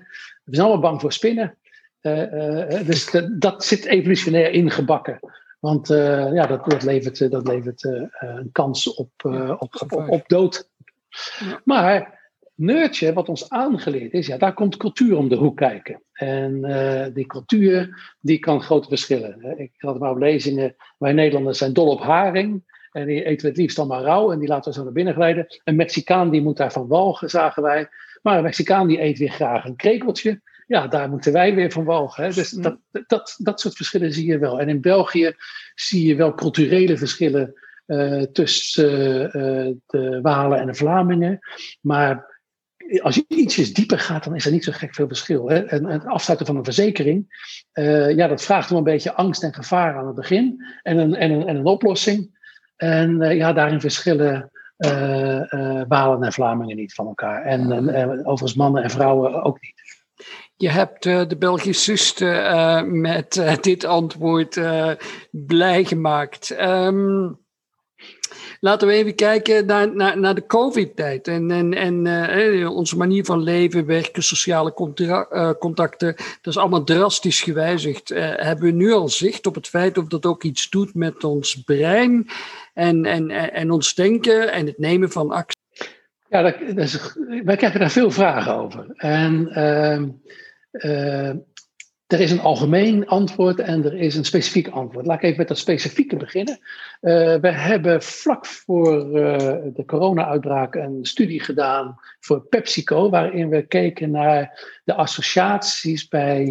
We 0.45 0.55
zijn 0.55 0.67
allemaal 0.67 0.91
bang 0.91 1.01
voor 1.01 1.13
spinnen. 1.13 1.59
Uh, 2.03 2.87
dus 2.87 3.17
dat 3.39 3.65
zit 3.65 3.85
evolutionair 3.85 4.51
ingebakken. 4.51 5.19
Want 5.59 5.89
ja, 6.33 6.47
dat, 6.47 6.71
dat 6.71 6.83
levert, 6.83 7.31
dat 7.31 7.49
levert 7.49 7.85
een 7.85 8.49
kans 8.53 8.95
op, 8.95 9.11
op, 9.59 9.75
op, 9.91 10.09
op, 10.09 10.23
dood. 10.27 10.69
Maar 11.65 12.19
nurture, 12.55 13.13
wat 13.13 13.29
ons 13.29 13.51
aangeleerd 13.51 14.13
is, 14.13 14.27
ja, 14.27 14.37
daar 14.37 14.55
komt 14.55 14.77
cultuur 14.77 15.17
om 15.17 15.29
de 15.29 15.37
hoek 15.37 15.57
kijken. 15.57 16.03
En 16.13 16.61
die 17.15 17.27
cultuur, 17.27 17.99
die 18.21 18.39
kan 18.39 18.63
grote 18.63 18.89
verschillen. 18.89 19.59
Ik 19.59 19.73
had 19.77 19.99
maar 19.99 20.11
op 20.11 20.19
lezingen, 20.19 20.77
wij 20.99 21.13
Nederlanders 21.13 21.59
zijn 21.59 21.73
dol 21.73 21.89
op 21.91 22.01
haring. 22.01 22.63
En 22.93 23.07
die 23.07 23.25
eten 23.25 23.43
we 23.43 23.49
het 23.49 23.57
liefst 23.57 23.79
allemaal 23.79 24.03
rauw 24.03 24.33
en 24.33 24.39
die 24.39 24.49
laten 24.49 24.71
we 24.71 24.79
zo 24.79 24.85
naar 24.85 24.93
binnen 24.93 25.15
glijden. 25.15 25.47
Een 25.65 25.77
Mexicaan 25.77 26.31
die 26.31 26.43
moet 26.43 26.57
daarvan 26.57 26.89
walgen, 26.89 27.31
zagen 27.31 27.63
wij. 27.63 27.89
Maar 28.23 28.37
een 28.37 28.43
Mexicaan 28.43 28.87
die 28.87 29.03
eet 29.03 29.19
weer 29.19 29.31
graag 29.31 29.65
een 29.65 29.77
krekeltje 29.77 30.41
ja, 30.71 30.87
daar 30.87 31.11
moeten 31.11 31.33
wij 31.33 31.55
weer 31.55 31.71
van 31.71 31.85
walgen. 31.85 32.25
Hè? 32.25 32.33
Dus 32.33 32.51
dat, 32.51 32.79
dat, 33.07 33.35
dat 33.39 33.61
soort 33.61 33.77
verschillen 33.77 34.13
zie 34.13 34.27
je 34.27 34.39
wel. 34.39 34.61
En 34.61 34.69
in 34.69 34.81
België 34.81 35.35
zie 35.75 36.07
je 36.07 36.15
wel 36.15 36.35
culturele 36.35 36.97
verschillen 36.97 37.55
uh, 37.87 38.23
tussen 38.23 39.23
uh, 39.23 39.75
de 39.87 40.19
Walen 40.23 40.61
en 40.61 40.67
de 40.67 40.75
Vlamingen. 40.75 41.39
Maar 41.81 42.41
als 43.03 43.15
je 43.15 43.25
ietsjes 43.29 43.75
dieper 43.75 43.99
gaat, 43.99 44.25
dan 44.25 44.35
is 44.35 44.47
er 44.47 44.53
niet 44.53 44.65
zo 44.65 44.73
gek 44.73 44.95
veel 44.95 45.07
verschil. 45.07 45.49
Hè? 45.49 45.59
En, 45.59 45.85
het 45.85 46.07
afsluiten 46.07 46.47
van 46.47 46.57
een 46.57 46.65
verzekering, 46.65 47.49
uh, 47.75 48.17
ja, 48.17 48.27
dat 48.27 48.43
vraagt 48.43 48.71
om 48.71 48.77
een 48.77 48.85
beetje 48.85 49.15
angst 49.15 49.43
en 49.43 49.55
gevaar 49.55 49.97
aan 49.97 50.07
het 50.07 50.17
begin. 50.17 50.65
En 50.83 50.99
een, 50.99 51.15
en 51.15 51.31
een, 51.31 51.47
en 51.47 51.57
een 51.57 51.67
oplossing. 51.67 52.39
En 52.77 53.35
ja, 53.37 53.53
daarin 53.53 53.81
verschillen 53.81 54.51
Walen 55.89 56.23
en 56.23 56.33
Vlamingen 56.33 56.77
niet 56.77 56.95
van 56.95 57.07
elkaar. 57.07 57.43
En, 57.45 57.89
en 57.95 58.11
overigens 58.11 58.55
mannen 58.55 58.83
en 58.83 58.91
vrouwen 58.91 59.43
ook 59.43 59.61
niet. 59.61 60.00
Je 60.61 60.71
hebt 60.71 61.07
uh, 61.07 61.23
de 61.29 61.37
Belgicisten 61.37 62.35
uh, 62.35 62.83
met 62.83 63.37
uh, 63.37 63.57
dit 63.61 63.85
antwoord 63.85 64.61
blij 65.31 65.85
gemaakt. 65.85 66.61
Um, 66.61 67.39
laten 68.61 68.89
we 68.89 68.95
even 68.95 69.15
kijken 69.15 69.67
naar, 69.67 69.95
naar, 69.95 70.19
naar 70.19 70.35
de 70.35 70.47
COVID-tijd 70.47 71.29
en, 71.29 71.75
en, 71.75 72.69
onze 72.69 72.97
manier 72.97 73.25
van 73.25 73.43
leven, 73.43 73.87
werken, 73.87 74.23
sociale 74.23 74.73
contacten. 75.59 76.15
Dat 76.17 76.55
is 76.55 76.59
allemaal 76.59 76.85
drastisch 76.85 77.41
gewijzigd. 77.41 78.09
hebben 78.15 78.65
we 78.65 78.71
nu 78.71 78.93
al 78.93 79.09
zicht 79.09 79.47
op 79.47 79.55
het 79.55 79.69
feit 79.69 79.99
of 79.99 80.07
dat 80.07 80.27
ook 80.27 80.43
iets 80.43 80.71
doet 80.71 80.95
met 80.95 81.25
ons 81.25 81.63
brein 81.63 82.29
en, 82.75 83.05
en, 83.05 83.31
en 83.31 83.71
ons 83.71 83.95
denken 83.95 84.53
en 84.53 84.67
het 84.67 84.79
nemen 84.79 85.11
van 85.11 85.31
actie? 85.31 85.59
Ja, 86.29 86.43
dat, 86.43 86.55
dat 86.67 86.85
is, 86.85 87.17
wij 87.45 87.57
krijgen 87.57 87.81
daar 87.81 87.91
veel 87.91 88.11
vragen 88.11 88.55
over. 88.55 88.87
En 88.97 89.49
ehm, 89.49 90.09
er 92.13 92.21
is 92.21 92.31
een 92.31 92.41
algemeen 92.41 93.07
antwoord 93.07 93.61
en 93.61 93.85
er 93.85 93.95
is 93.95 94.17
een 94.17 94.25
specifiek 94.25 94.69
antwoord. 94.69 95.07
Laat 95.07 95.17
ik 95.17 95.23
even 95.23 95.39
met 95.39 95.49
dat 95.49 95.59
specifieke 95.59 96.17
beginnen. 96.17 96.59
Uh, 97.01 97.37
we 97.37 97.51
hebben 97.51 98.03
vlak 98.03 98.47
voor 98.47 99.07
uh, 99.07 99.37
de 99.75 99.85
corona-uitbraak 99.87 100.75
een 100.75 100.99
studie 101.03 101.41
gedaan 101.41 101.99
voor 102.21 102.41
PepsiCo, 102.41 103.11
waarin 103.11 103.49
we 103.49 103.67
keken 103.67 104.11
naar 104.11 104.61
de 104.85 104.95
associaties 104.95 106.09
bij, 106.09 106.45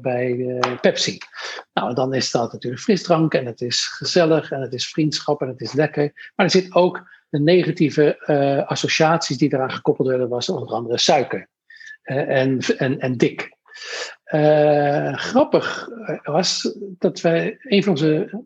bij 0.00 0.58
Pepsi. 0.80 1.18
Nou, 1.72 1.94
dan 1.94 2.14
is 2.14 2.30
dat 2.30 2.52
natuurlijk 2.52 2.82
frisdrank 2.82 3.34
en 3.34 3.46
het 3.46 3.60
is 3.60 3.86
gezellig 3.86 4.50
en 4.50 4.60
het 4.60 4.72
is 4.72 4.88
vriendschap 4.88 5.40
en 5.40 5.48
het 5.48 5.60
is 5.60 5.72
lekker. 5.72 6.32
Maar 6.36 6.46
er 6.46 6.52
zit 6.52 6.74
ook 6.74 7.08
de 7.28 7.40
negatieve 7.40 8.18
associaties 8.66 9.38
die 9.38 9.54
eraan 9.54 9.72
gekoppeld 9.72 10.08
werden, 10.08 10.28
was 10.28 10.48
onder 10.48 10.68
andere 10.74 10.98
suiker 10.98 11.48
en, 12.16 12.58
en, 12.76 13.00
en 13.00 13.16
dik. 13.16 13.56
Uh, 14.26 15.14
grappig 15.14 15.88
was 16.22 16.76
dat 16.98 17.20
wij, 17.20 17.58
een 17.60 17.82
van 17.82 17.92
onze 17.92 18.44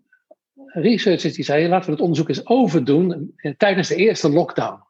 researchers 0.67 1.35
die 1.35 1.45
zeiden, 1.45 1.71
laten 1.71 1.87
we 1.87 1.93
het 1.93 2.01
onderzoek 2.01 2.29
eens 2.29 2.47
overdoen 2.47 3.35
tijdens 3.57 3.89
de 3.89 3.95
eerste 3.95 4.29
lockdown. 4.29 4.83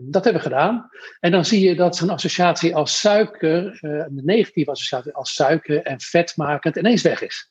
dat 0.00 0.24
hebben 0.24 0.42
we 0.42 0.48
gedaan. 0.48 0.88
En 1.20 1.30
dan 1.30 1.44
zie 1.44 1.68
je 1.68 1.74
dat 1.74 1.96
zo'n 1.96 2.10
associatie 2.10 2.74
als 2.74 3.00
suiker, 3.00 3.78
een 3.80 4.20
negatieve 4.24 4.70
associatie 4.70 5.12
als 5.12 5.34
suiker 5.34 5.82
en 5.82 6.00
vetmakend, 6.00 6.76
ineens 6.76 7.02
weg 7.02 7.22
is. 7.22 7.50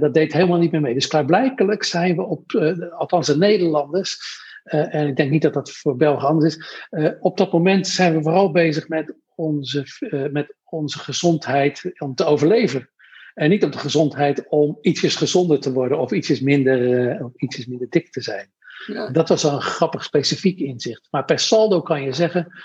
dat 0.00 0.14
deed 0.14 0.32
helemaal 0.32 0.58
niet 0.58 0.72
meer 0.72 0.80
mee. 0.80 0.94
Dus 0.94 1.06
klaarblijkelijk 1.06 1.84
zijn 1.84 2.16
we 2.16 2.22
op, 2.22 2.52
althans 2.98 3.26
de 3.26 3.36
Nederlanders, 3.36 4.18
en 4.62 5.08
ik 5.08 5.16
denk 5.16 5.30
niet 5.30 5.42
dat 5.42 5.54
dat 5.54 5.70
voor 5.70 5.96
België 5.96 6.26
anders 6.26 6.56
is. 6.56 6.86
Uh, 6.90 7.10
op 7.20 7.36
dat 7.36 7.52
moment 7.52 7.86
zijn 7.86 8.16
we 8.16 8.22
vooral 8.22 8.50
bezig 8.50 8.88
met 8.88 9.14
onze, 9.34 9.86
uh, 10.00 10.30
met 10.30 10.54
onze 10.64 10.98
gezondheid 10.98 11.92
om 11.98 12.14
te 12.14 12.24
overleven. 12.24 12.90
En 13.34 13.50
niet 13.50 13.64
op 13.64 13.72
de 13.72 13.78
gezondheid 13.78 14.48
om 14.48 14.78
ietsjes 14.80 15.16
gezonder 15.16 15.60
te 15.60 15.72
worden 15.72 15.98
of 15.98 16.12
ietsjes 16.12 16.40
minder, 16.40 17.24
of 17.24 17.32
ietsjes 17.36 17.66
minder 17.66 17.88
dik 17.90 18.10
te 18.10 18.20
zijn. 18.20 18.52
Ja. 18.86 19.10
Dat 19.10 19.28
was 19.28 19.42
een 19.42 19.60
grappig 19.60 20.04
specifiek 20.04 20.58
inzicht. 20.58 21.08
Maar 21.10 21.24
per 21.24 21.38
saldo 21.38 21.80
kan 21.80 22.02
je 22.02 22.12
zeggen, 22.12 22.60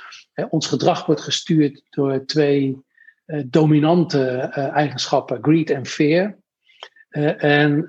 ons 0.50 0.68
gedrag 0.68 1.06
wordt 1.06 1.22
gestuurd 1.22 1.82
door 1.90 2.26
twee 2.26 2.78
dominante 3.46 4.28
eigenschappen, 4.74 5.38
greed 5.42 5.70
en 5.70 5.86
fear. 5.86 6.38
Uh, 7.16 7.44
en 7.44 7.82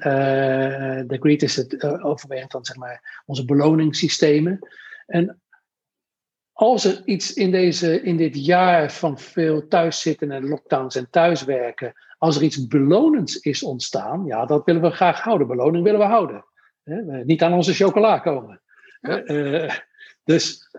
de 1.06 1.16
greed 1.20 1.42
is 1.42 1.56
het 1.56 1.72
uh, 1.72 2.04
overwegend 2.04 2.50
dan 2.50 2.64
zeg 2.64 2.76
maar 2.76 3.22
onze 3.26 3.44
beloningssystemen. 3.44 4.68
En 5.06 5.40
als 6.52 6.84
er 6.84 7.02
iets 7.04 7.34
in, 7.34 7.50
deze, 7.50 8.02
in 8.02 8.16
dit 8.16 8.44
jaar 8.44 8.92
van 8.92 9.18
veel 9.18 9.68
thuiszitten 9.68 10.30
en 10.30 10.48
lockdowns 10.48 10.96
en 10.96 11.10
thuiswerken, 11.10 11.92
als 12.18 12.36
er 12.36 12.42
iets 12.42 12.66
belonends 12.66 13.36
is 13.36 13.62
ontstaan, 13.62 14.24
ja, 14.24 14.46
dat 14.46 14.64
willen 14.64 14.82
we 14.82 14.90
graag 14.90 15.20
houden. 15.20 15.46
Beloning 15.46 15.84
willen 15.84 16.00
we 16.00 16.06
houden. 16.06 16.44
niet 17.24 17.42
aan 17.42 17.52
onze 17.52 17.74
chocola 17.74 18.18
komen. 18.18 18.60
dus 20.24 20.70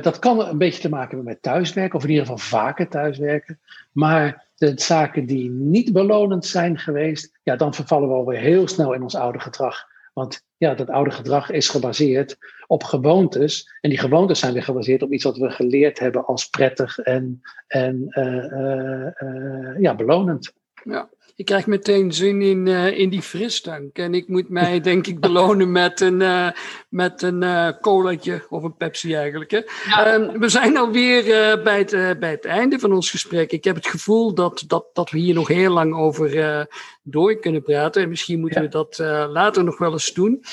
dat 0.00 0.18
kan 0.18 0.48
een 0.48 0.58
beetje 0.58 0.80
te 0.80 0.88
maken 0.88 1.08
hebben 1.08 1.26
met 1.26 1.42
thuiswerken, 1.42 1.98
of 1.98 2.04
in 2.04 2.10
ieder 2.10 2.24
geval 2.24 2.38
vaker 2.38 2.88
thuiswerken. 2.88 3.60
Maar 3.92 4.46
de 4.54 4.72
zaken 4.74 5.26
die 5.26 5.50
niet 5.50 5.92
belonend 5.92 6.46
zijn 6.46 6.78
geweest, 6.78 7.38
ja, 7.42 7.56
dan 7.56 7.74
vervallen 7.74 8.08
we 8.08 8.14
alweer 8.14 8.40
heel 8.40 8.68
snel 8.68 8.92
in 8.92 9.02
ons 9.02 9.14
oude 9.14 9.40
gedrag. 9.40 9.92
Want 10.12 10.42
ja, 10.56 10.74
dat 10.74 10.90
oude 10.90 11.10
gedrag 11.10 11.50
is 11.50 11.68
gebaseerd 11.68 12.36
op 12.66 12.82
gewoontes. 12.84 13.70
En 13.80 13.90
die 13.90 13.98
gewoontes 13.98 14.38
zijn 14.38 14.52
weer 14.52 14.62
gebaseerd 14.62 15.02
op 15.02 15.12
iets 15.12 15.24
wat 15.24 15.36
we 15.36 15.50
geleerd 15.50 15.98
hebben 15.98 16.26
als 16.26 16.48
prettig 16.48 16.98
en, 16.98 17.40
en 17.66 18.06
uh, 18.08 18.44
uh, 18.44 19.06
uh, 19.18 19.80
ja, 19.80 19.94
belonend. 19.94 20.52
Ja, 20.84 21.08
ik 21.36 21.44
krijg 21.44 21.66
meteen 21.66 22.12
zin 22.12 22.42
in, 22.42 22.66
uh, 22.66 22.98
in 22.98 23.10
die 23.10 23.22
frisdrank. 23.22 23.96
En 23.96 24.14
ik 24.14 24.28
moet 24.28 24.48
mij, 24.48 24.80
denk 24.90 25.06
ik, 25.06 25.20
belonen 25.20 25.72
met 25.72 26.00
een, 26.00 26.20
uh, 26.20 26.50
met 26.88 27.22
een 27.22 27.42
uh, 27.42 27.68
colaatje 27.80 28.46
of 28.48 28.62
een 28.62 28.76
Pepsi 28.76 29.14
eigenlijk. 29.14 29.50
Hè. 29.50 29.60
Ja. 29.86 30.14
Um, 30.14 30.38
we 30.38 30.48
zijn 30.48 30.76
alweer 30.76 31.24
bij, 31.62 31.78
het, 31.78 32.18
bij 32.20 32.30
het 32.30 32.44
einde 32.44 32.78
van 32.78 32.92
ons 32.92 33.10
gesprek. 33.10 33.52
Ik 33.52 33.64
heb 33.64 33.74
het 33.74 33.86
gevoel 33.86 34.34
dat, 34.34 34.64
dat, 34.66 34.86
dat 34.92 35.10
we 35.10 35.18
hier 35.18 35.34
nog 35.34 35.48
heel 35.48 35.72
lang 35.72 35.94
over 35.94 36.68
door 37.02 37.38
kunnen 37.38 37.62
praten. 37.62 38.02
En 38.02 38.08
misschien 38.08 38.40
moeten 38.40 38.62
ja. 38.62 38.68
we 38.68 38.72
dat 38.72 38.98
later 39.30 39.64
nog 39.64 39.78
wel 39.78 39.92
eens 39.92 40.12
doen. 40.12 40.44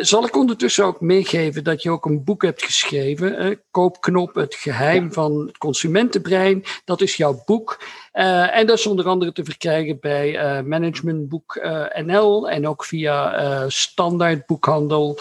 zal 0.00 0.26
ik 0.26 0.36
ondertussen 0.36 0.84
ook 0.84 1.00
meegeven 1.00 1.64
dat 1.64 1.82
je 1.82 1.90
ook 1.90 2.04
een 2.04 2.24
boek 2.24 2.42
hebt 2.42 2.64
geschreven. 2.64 3.60
Koopknop, 3.70 4.34
het 4.34 4.54
geheim 4.54 5.04
ja. 5.04 5.10
van 5.10 5.46
het 5.46 5.58
consumentenbrein. 5.58 6.64
Dat 6.84 7.00
is 7.00 7.16
jouw 7.16 7.42
boek. 7.44 7.78
En 8.18 8.66
dat 8.66 8.78
is 8.78 8.86
onder 8.86 9.06
andere 9.06 9.32
te 9.32 9.44
verkrijgen 9.44 9.98
bij 10.00 10.34
uh, 10.34 10.60
Managementboek 10.62 11.60
uh, 11.62 11.84
NL 12.04 12.50
en 12.50 12.68
ook 12.68 12.84
via 12.84 13.40
uh, 13.40 13.64
standaard 13.68 14.46
boekhandel 14.46 15.18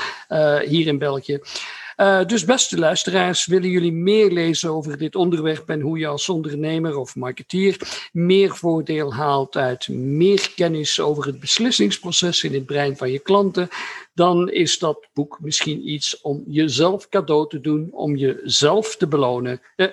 hier 0.66 0.88
in 0.88 0.98
België. 0.98 1.40
Dus 2.28 2.46
beste 2.46 2.78
luisteraars, 2.78 3.46
willen 3.46 3.70
jullie 3.70 3.92
meer 3.92 4.32
lezen 4.32 4.70
over 4.70 4.98
dit 4.98 5.16
onderwerp 5.16 5.70
en 5.70 5.82
hoe 5.82 6.00
je 6.00 6.08
als 6.08 6.30
ondernemer 6.30 6.98
of 6.98 7.16
marketeer 7.16 8.08
meer 8.12 8.56
voordeel 8.56 9.14
haalt 9.14 9.56
uit 9.56 9.88
meer 9.88 10.52
kennis 10.56 11.00
over 11.00 11.26
het 11.26 11.40
beslissingsproces 11.40 12.44
in 12.44 12.54
het 12.54 12.66
brein 12.66 12.98
van 12.98 13.12
je 13.12 13.20
klanten, 13.20 13.70
dan 14.18 14.50
is 14.50 14.80
dat 14.80 15.08
boek 15.14 15.38
misschien 15.42 15.90
iets 15.90 16.22
om 16.22 16.44
jezelf 16.48 17.10
cadeau 17.10 17.50
te 17.50 17.62
doen, 17.62 17.90
om 17.92 18.16
jezelf 18.16 18.96
te 18.96 19.08
belonen. 19.08 19.62
Uh, 19.76 19.88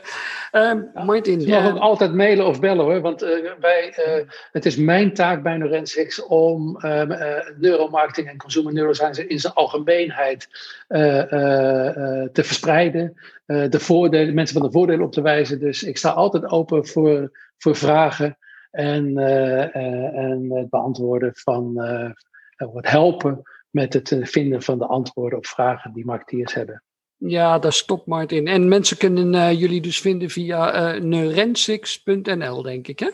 uh, 0.52 0.72
Martin, 1.04 1.40
je 1.40 1.48
mag 1.48 1.70
ook 1.70 1.78
altijd 1.78 2.14
mailen 2.14 2.46
of 2.46 2.60
bellen 2.60 2.84
hoor, 2.84 3.00
want 3.00 3.22
uh, 3.22 3.52
wij, 3.60 3.94
het 4.52 4.66
is 4.66 4.76
mijn 4.76 5.14
taak 5.14 5.42
bij 5.42 5.56
Neurensix 5.56 6.22
om 6.22 6.78
neuromarketing 7.56 8.28
en 8.28 8.36
consumer 8.36 8.72
neuroscience 8.72 9.26
in 9.26 9.40
zijn 9.40 9.52
algemeenheid 9.52 10.48
te 12.32 12.42
verspreiden, 12.44 13.14
de 13.46 13.80
voordelen, 13.80 14.34
mensen 14.34 14.58
van 14.58 14.66
de 14.66 14.72
voordelen 14.72 15.06
op 15.06 15.12
te 15.12 15.22
wijzen. 15.22 15.60
Dus 15.60 15.82
ik 15.82 15.96
sta 15.96 16.10
altijd 16.10 16.50
open 16.50 16.86
voor, 16.86 17.30
voor 17.58 17.76
vragen 17.76 18.38
en, 18.70 19.18
en 20.12 20.50
het 20.50 20.70
beantwoorden 20.70 21.30
van 21.34 21.78
het 22.56 22.90
helpen 22.90 23.42
met 23.74 23.92
het 23.92 24.12
eh, 24.12 24.24
vinden 24.24 24.62
van 24.62 24.78
de 24.78 24.86
antwoorden 24.86 25.38
op 25.38 25.46
vragen 25.46 25.92
die 25.92 26.04
marketeers 26.04 26.54
hebben. 26.54 26.82
Ja, 27.16 27.58
daar 27.58 27.72
stopt 27.72 28.06
Martin. 28.06 28.46
En 28.46 28.68
mensen 28.68 28.96
kunnen 28.96 29.34
uh, 29.34 29.60
jullie 29.60 29.80
dus 29.80 30.00
vinden 30.00 30.30
via 30.30 30.94
uh, 30.94 31.02
neurensix.nl, 31.02 32.62
denk 32.62 32.88
ik, 32.88 32.98
hè? 32.98 33.10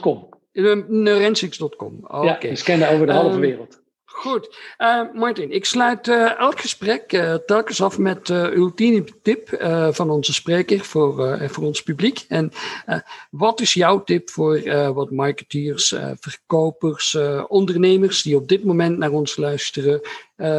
.com. 0.00 0.28
Uh, 0.52 0.86
neurensix.com. 0.88 1.98
Oh, 2.02 2.24
ja, 2.24 2.34
okay. 2.34 2.50
we 2.50 2.56
scannen 2.56 2.90
over 2.90 3.06
de 3.06 3.12
halve 3.12 3.30
ehm, 3.30 3.40
wereld. 3.40 3.82
Goed. 4.18 4.56
Uh, 4.78 5.02
Martin, 5.14 5.52
ik 5.52 5.64
sluit 5.64 6.08
uh, 6.08 6.38
elk 6.38 6.60
gesprek 6.60 7.12
uh, 7.12 7.34
telkens 7.34 7.82
af 7.82 7.98
met 7.98 8.28
ultieme 8.28 9.04
tip 9.22 9.48
van 9.90 10.10
onze 10.10 10.32
spreker 10.32 10.80
voor, 10.80 11.38
voor 11.50 11.64
ons 11.64 11.82
publiek. 11.82 12.24
En 12.28 12.50
wat 13.30 13.60
is 13.60 13.74
jouw 13.74 14.04
tip 14.04 14.30
voor 14.30 14.62
wat 14.94 15.10
marketeers, 15.10 15.94
verkopers, 16.20 17.16
ondernemers 17.48 18.22
die 18.22 18.36
op 18.36 18.48
dit 18.48 18.64
moment 18.64 18.98
naar 18.98 19.10
ons 19.10 19.36
luisteren, 19.36 20.00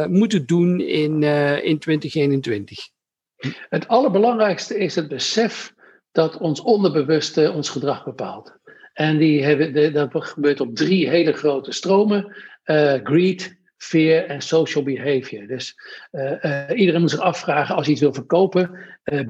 moeten 0.08 0.46
doen 0.46 0.80
in, 0.80 1.22
in 1.62 1.78
2021? 1.78 2.88
Het 3.68 3.88
allerbelangrijkste 3.88 4.78
is 4.78 4.94
het 4.94 5.08
besef 5.08 5.74
dat 6.12 6.36
ons 6.38 6.60
onderbewuste 6.60 7.52
ons 7.52 7.68
gedrag 7.68 8.04
bepaalt. 8.04 8.58
En 9.00 9.18
die 9.18 9.44
hebben, 9.44 9.92
dat 9.92 10.08
gebeurt 10.12 10.60
op 10.60 10.76
drie 10.76 11.08
hele 11.08 11.32
grote 11.32 11.72
stromen 11.72 12.36
uh, 12.64 12.94
greed, 13.02 13.58
fear 13.76 14.24
en 14.24 14.40
social 14.40 14.84
behavior. 14.84 15.46
Dus 15.46 15.74
uh, 16.12 16.32
uh, 16.42 16.64
iedereen 16.74 17.00
moet 17.00 17.10
zich 17.10 17.20
afvragen 17.20 17.74
als 17.74 17.86
je 17.86 17.92
iets 17.92 18.00
wil 18.00 18.14
verkopen, 18.14 18.78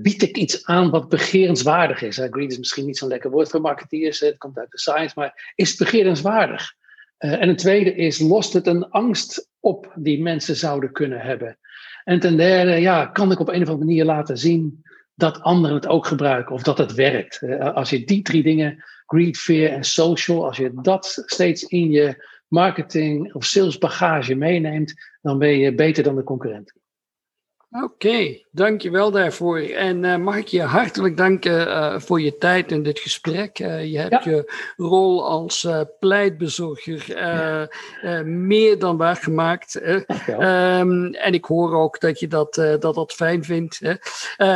bied 0.02 0.22
ik 0.22 0.37
iets 0.37 0.66
aan 0.66 0.90
wat 0.90 1.09
begerenswaardig 1.09 2.02
is? 2.02 2.16
greed 2.30 2.50
is 2.50 2.59
misschien 2.59 2.87
niet 2.87 2.98
zo'n 2.98 3.09
lekker 3.09 3.30
woord 3.30 3.48
voor 3.48 3.61
marketeers, 3.61 4.20
het 4.20 4.38
komt 4.38 4.59
uit 4.59 4.70
de 4.70 4.78
science, 4.78 5.14
maar 5.18 5.52
is 5.54 5.68
het 5.68 5.78
begerenswaardig? 5.78 6.72
en 7.18 7.48
een 7.48 7.56
tweede 7.56 7.94
is, 7.94 8.18
lost 8.18 8.52
het 8.52 8.66
een 8.66 8.88
angst 8.88 9.48
op 9.61 9.92
die 9.94 10.22
mensen 10.22 10.56
zouden 10.56 10.92
kunnen 10.92 11.20
hebben? 11.20 11.59
En 12.04 12.20
ten 12.20 12.37
derde, 12.37 12.70
ja, 12.70 13.06
kan 13.06 13.33
ik 13.33 13.40
op 13.40 13.48
een 13.48 13.62
of 13.62 13.68
andere 13.68 13.87
manier 13.87 14.04
laten 14.04 14.38
zien 14.38 14.83
dat 15.14 15.40
anderen 15.40 15.76
het 15.76 15.87
ook 15.87 16.06
gebruiken 16.06 16.54
of 16.54 16.62
dat 16.62 16.78
het 16.78 16.94
werkt? 16.94 17.42
als 17.74 17.90
je 17.90 18.04
die 18.04 18.22
drie 18.22 18.42
dingen, 18.42 18.85
greed, 19.10 19.38
fear 19.38 19.72
en 19.72 19.84
social, 19.84 20.44
als 20.44 20.56
je 20.56 20.70
dat 20.82 21.22
steeds 21.26 21.62
in 21.62 21.90
je 21.90 22.28
marketing 22.48 23.34
of 23.34 23.44
sales 23.44 23.78
bagage 23.78 24.34
meeneemt, 24.34 24.94
dan 25.22 25.38
ben 25.38 25.58
je 25.58 25.74
beter 25.74 26.02
dan 26.02 26.16
de 26.16 26.22
concurrent. 26.22 26.72
Oké, 27.72 27.85
okay, 27.85 28.46
dankjewel 28.50 29.11
daarvoor. 29.11 29.59
En 29.59 30.04
uh, 30.04 30.16
mag 30.16 30.37
ik 30.37 30.48
je 30.48 30.62
hartelijk 30.62 31.16
danken 31.16 31.66
uh, 31.66 31.98
voor 31.98 32.20
je 32.20 32.37
tijd 32.37 32.72
in 32.72 32.83
dit 32.83 32.98
gesprek. 32.98 33.59
Uh, 33.59 33.85
je 33.85 33.98
hebt 33.98 34.24
ja. 34.24 34.30
je 34.30 34.52
rol 34.76 35.28
als 35.28 35.68
pleitbezorger 36.00 37.04
meer 38.24 38.78
dan 38.78 38.96
waargemaakt. 38.96 39.80
Um, 40.28 41.14
en 41.14 41.33
ik 41.33 41.44
hoor 41.44 41.74
ook 41.74 42.00
dat 42.00 42.20
je 42.20 42.26
dat, 42.26 42.54
dat, 42.54 42.94
dat 42.94 43.12
fijn 43.12 43.44
vindt. 43.44 43.80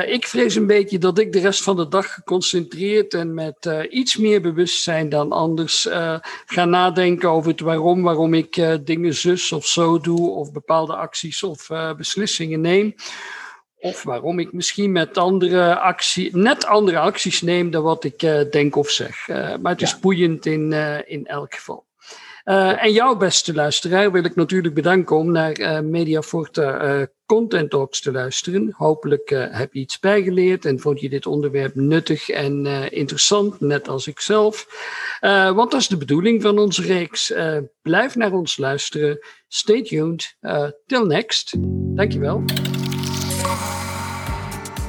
ik 0.06 0.26
vrees 0.26 0.54
een 0.54 0.66
beetje 0.66 0.98
dat 0.98 1.18
ik 1.18 1.32
de 1.32 1.40
rest 1.40 1.62
van 1.62 1.76
de 1.76 1.88
dag 1.88 2.14
geconcentreerd 2.14 3.14
en 3.14 3.34
met 3.34 3.70
iets 3.90 4.16
meer 4.16 4.40
bewustzijn 4.40 5.08
dan 5.08 5.32
anders 5.32 5.88
ga 6.46 6.64
nadenken 6.64 7.30
over 7.30 7.50
het 7.50 7.60
waarom, 7.60 8.02
waarom 8.02 8.34
ik 8.34 8.78
dingen 8.84 9.14
zus 9.14 9.52
of 9.52 9.66
zo 9.66 9.98
doe, 9.98 10.30
of 10.30 10.52
bepaalde 10.52 10.96
acties 10.96 11.42
of 11.42 11.68
beslissingen 11.96 12.60
neem. 12.60 12.94
Of 13.84 14.02
waarom 14.02 14.38
ik 14.38 14.52
misschien 14.52 14.92
met 14.92 15.18
andere 15.18 15.78
actie, 15.78 16.36
net 16.36 16.66
andere 16.66 16.98
acties 16.98 17.42
neem 17.42 17.70
dan 17.70 17.82
wat 17.82 18.04
ik 18.04 18.22
uh, 18.22 18.40
denk 18.50 18.76
of 18.76 18.90
zeg. 18.90 19.28
Uh, 19.28 19.36
maar 19.36 19.72
het 19.72 19.82
is 19.82 19.90
ja. 19.90 19.98
boeiend 20.00 20.46
in, 20.46 20.70
uh, 20.70 20.98
in 21.04 21.26
elk 21.26 21.54
geval. 21.54 21.86
en 22.44 22.92
jouw 22.92 23.16
beste 23.16 23.54
luisteraar 23.54 24.12
wil 24.12 24.24
ik 24.24 24.34
natuurlijk 24.34 24.74
bedanken 24.74 25.16
om 25.16 25.32
naar 25.32 25.58
uh, 25.58 25.80
Mediaforte 25.80 27.12
Content 27.26 27.70
Talks 27.70 28.00
te 28.00 28.12
luisteren. 28.12 28.74
Hopelijk 28.76 29.28
heb 29.50 29.72
je 29.72 29.80
iets 29.80 29.98
bijgeleerd 29.98 30.64
en 30.64 30.80
vond 30.80 31.00
je 31.00 31.08
dit 31.08 31.26
onderwerp 31.26 31.74
nuttig 31.74 32.28
en 32.28 32.66
interessant, 32.90 33.60
net 33.60 33.88
als 33.88 34.06
ik 34.06 34.20
zelf. 34.20 34.66
want 35.54 35.70
dat 35.70 35.80
is 35.80 35.88
de 35.88 35.96
bedoeling 35.96 36.42
van 36.42 36.58
onze 36.58 36.82
reeks. 36.82 37.32
blijf 37.82 38.14
naar 38.14 38.32
ons 38.32 38.56
luisteren. 38.56 39.18
Stay 39.48 39.82
tuned. 39.82 40.36
till 40.86 41.06
next. 41.06 41.54
Dankjewel. 41.96 42.44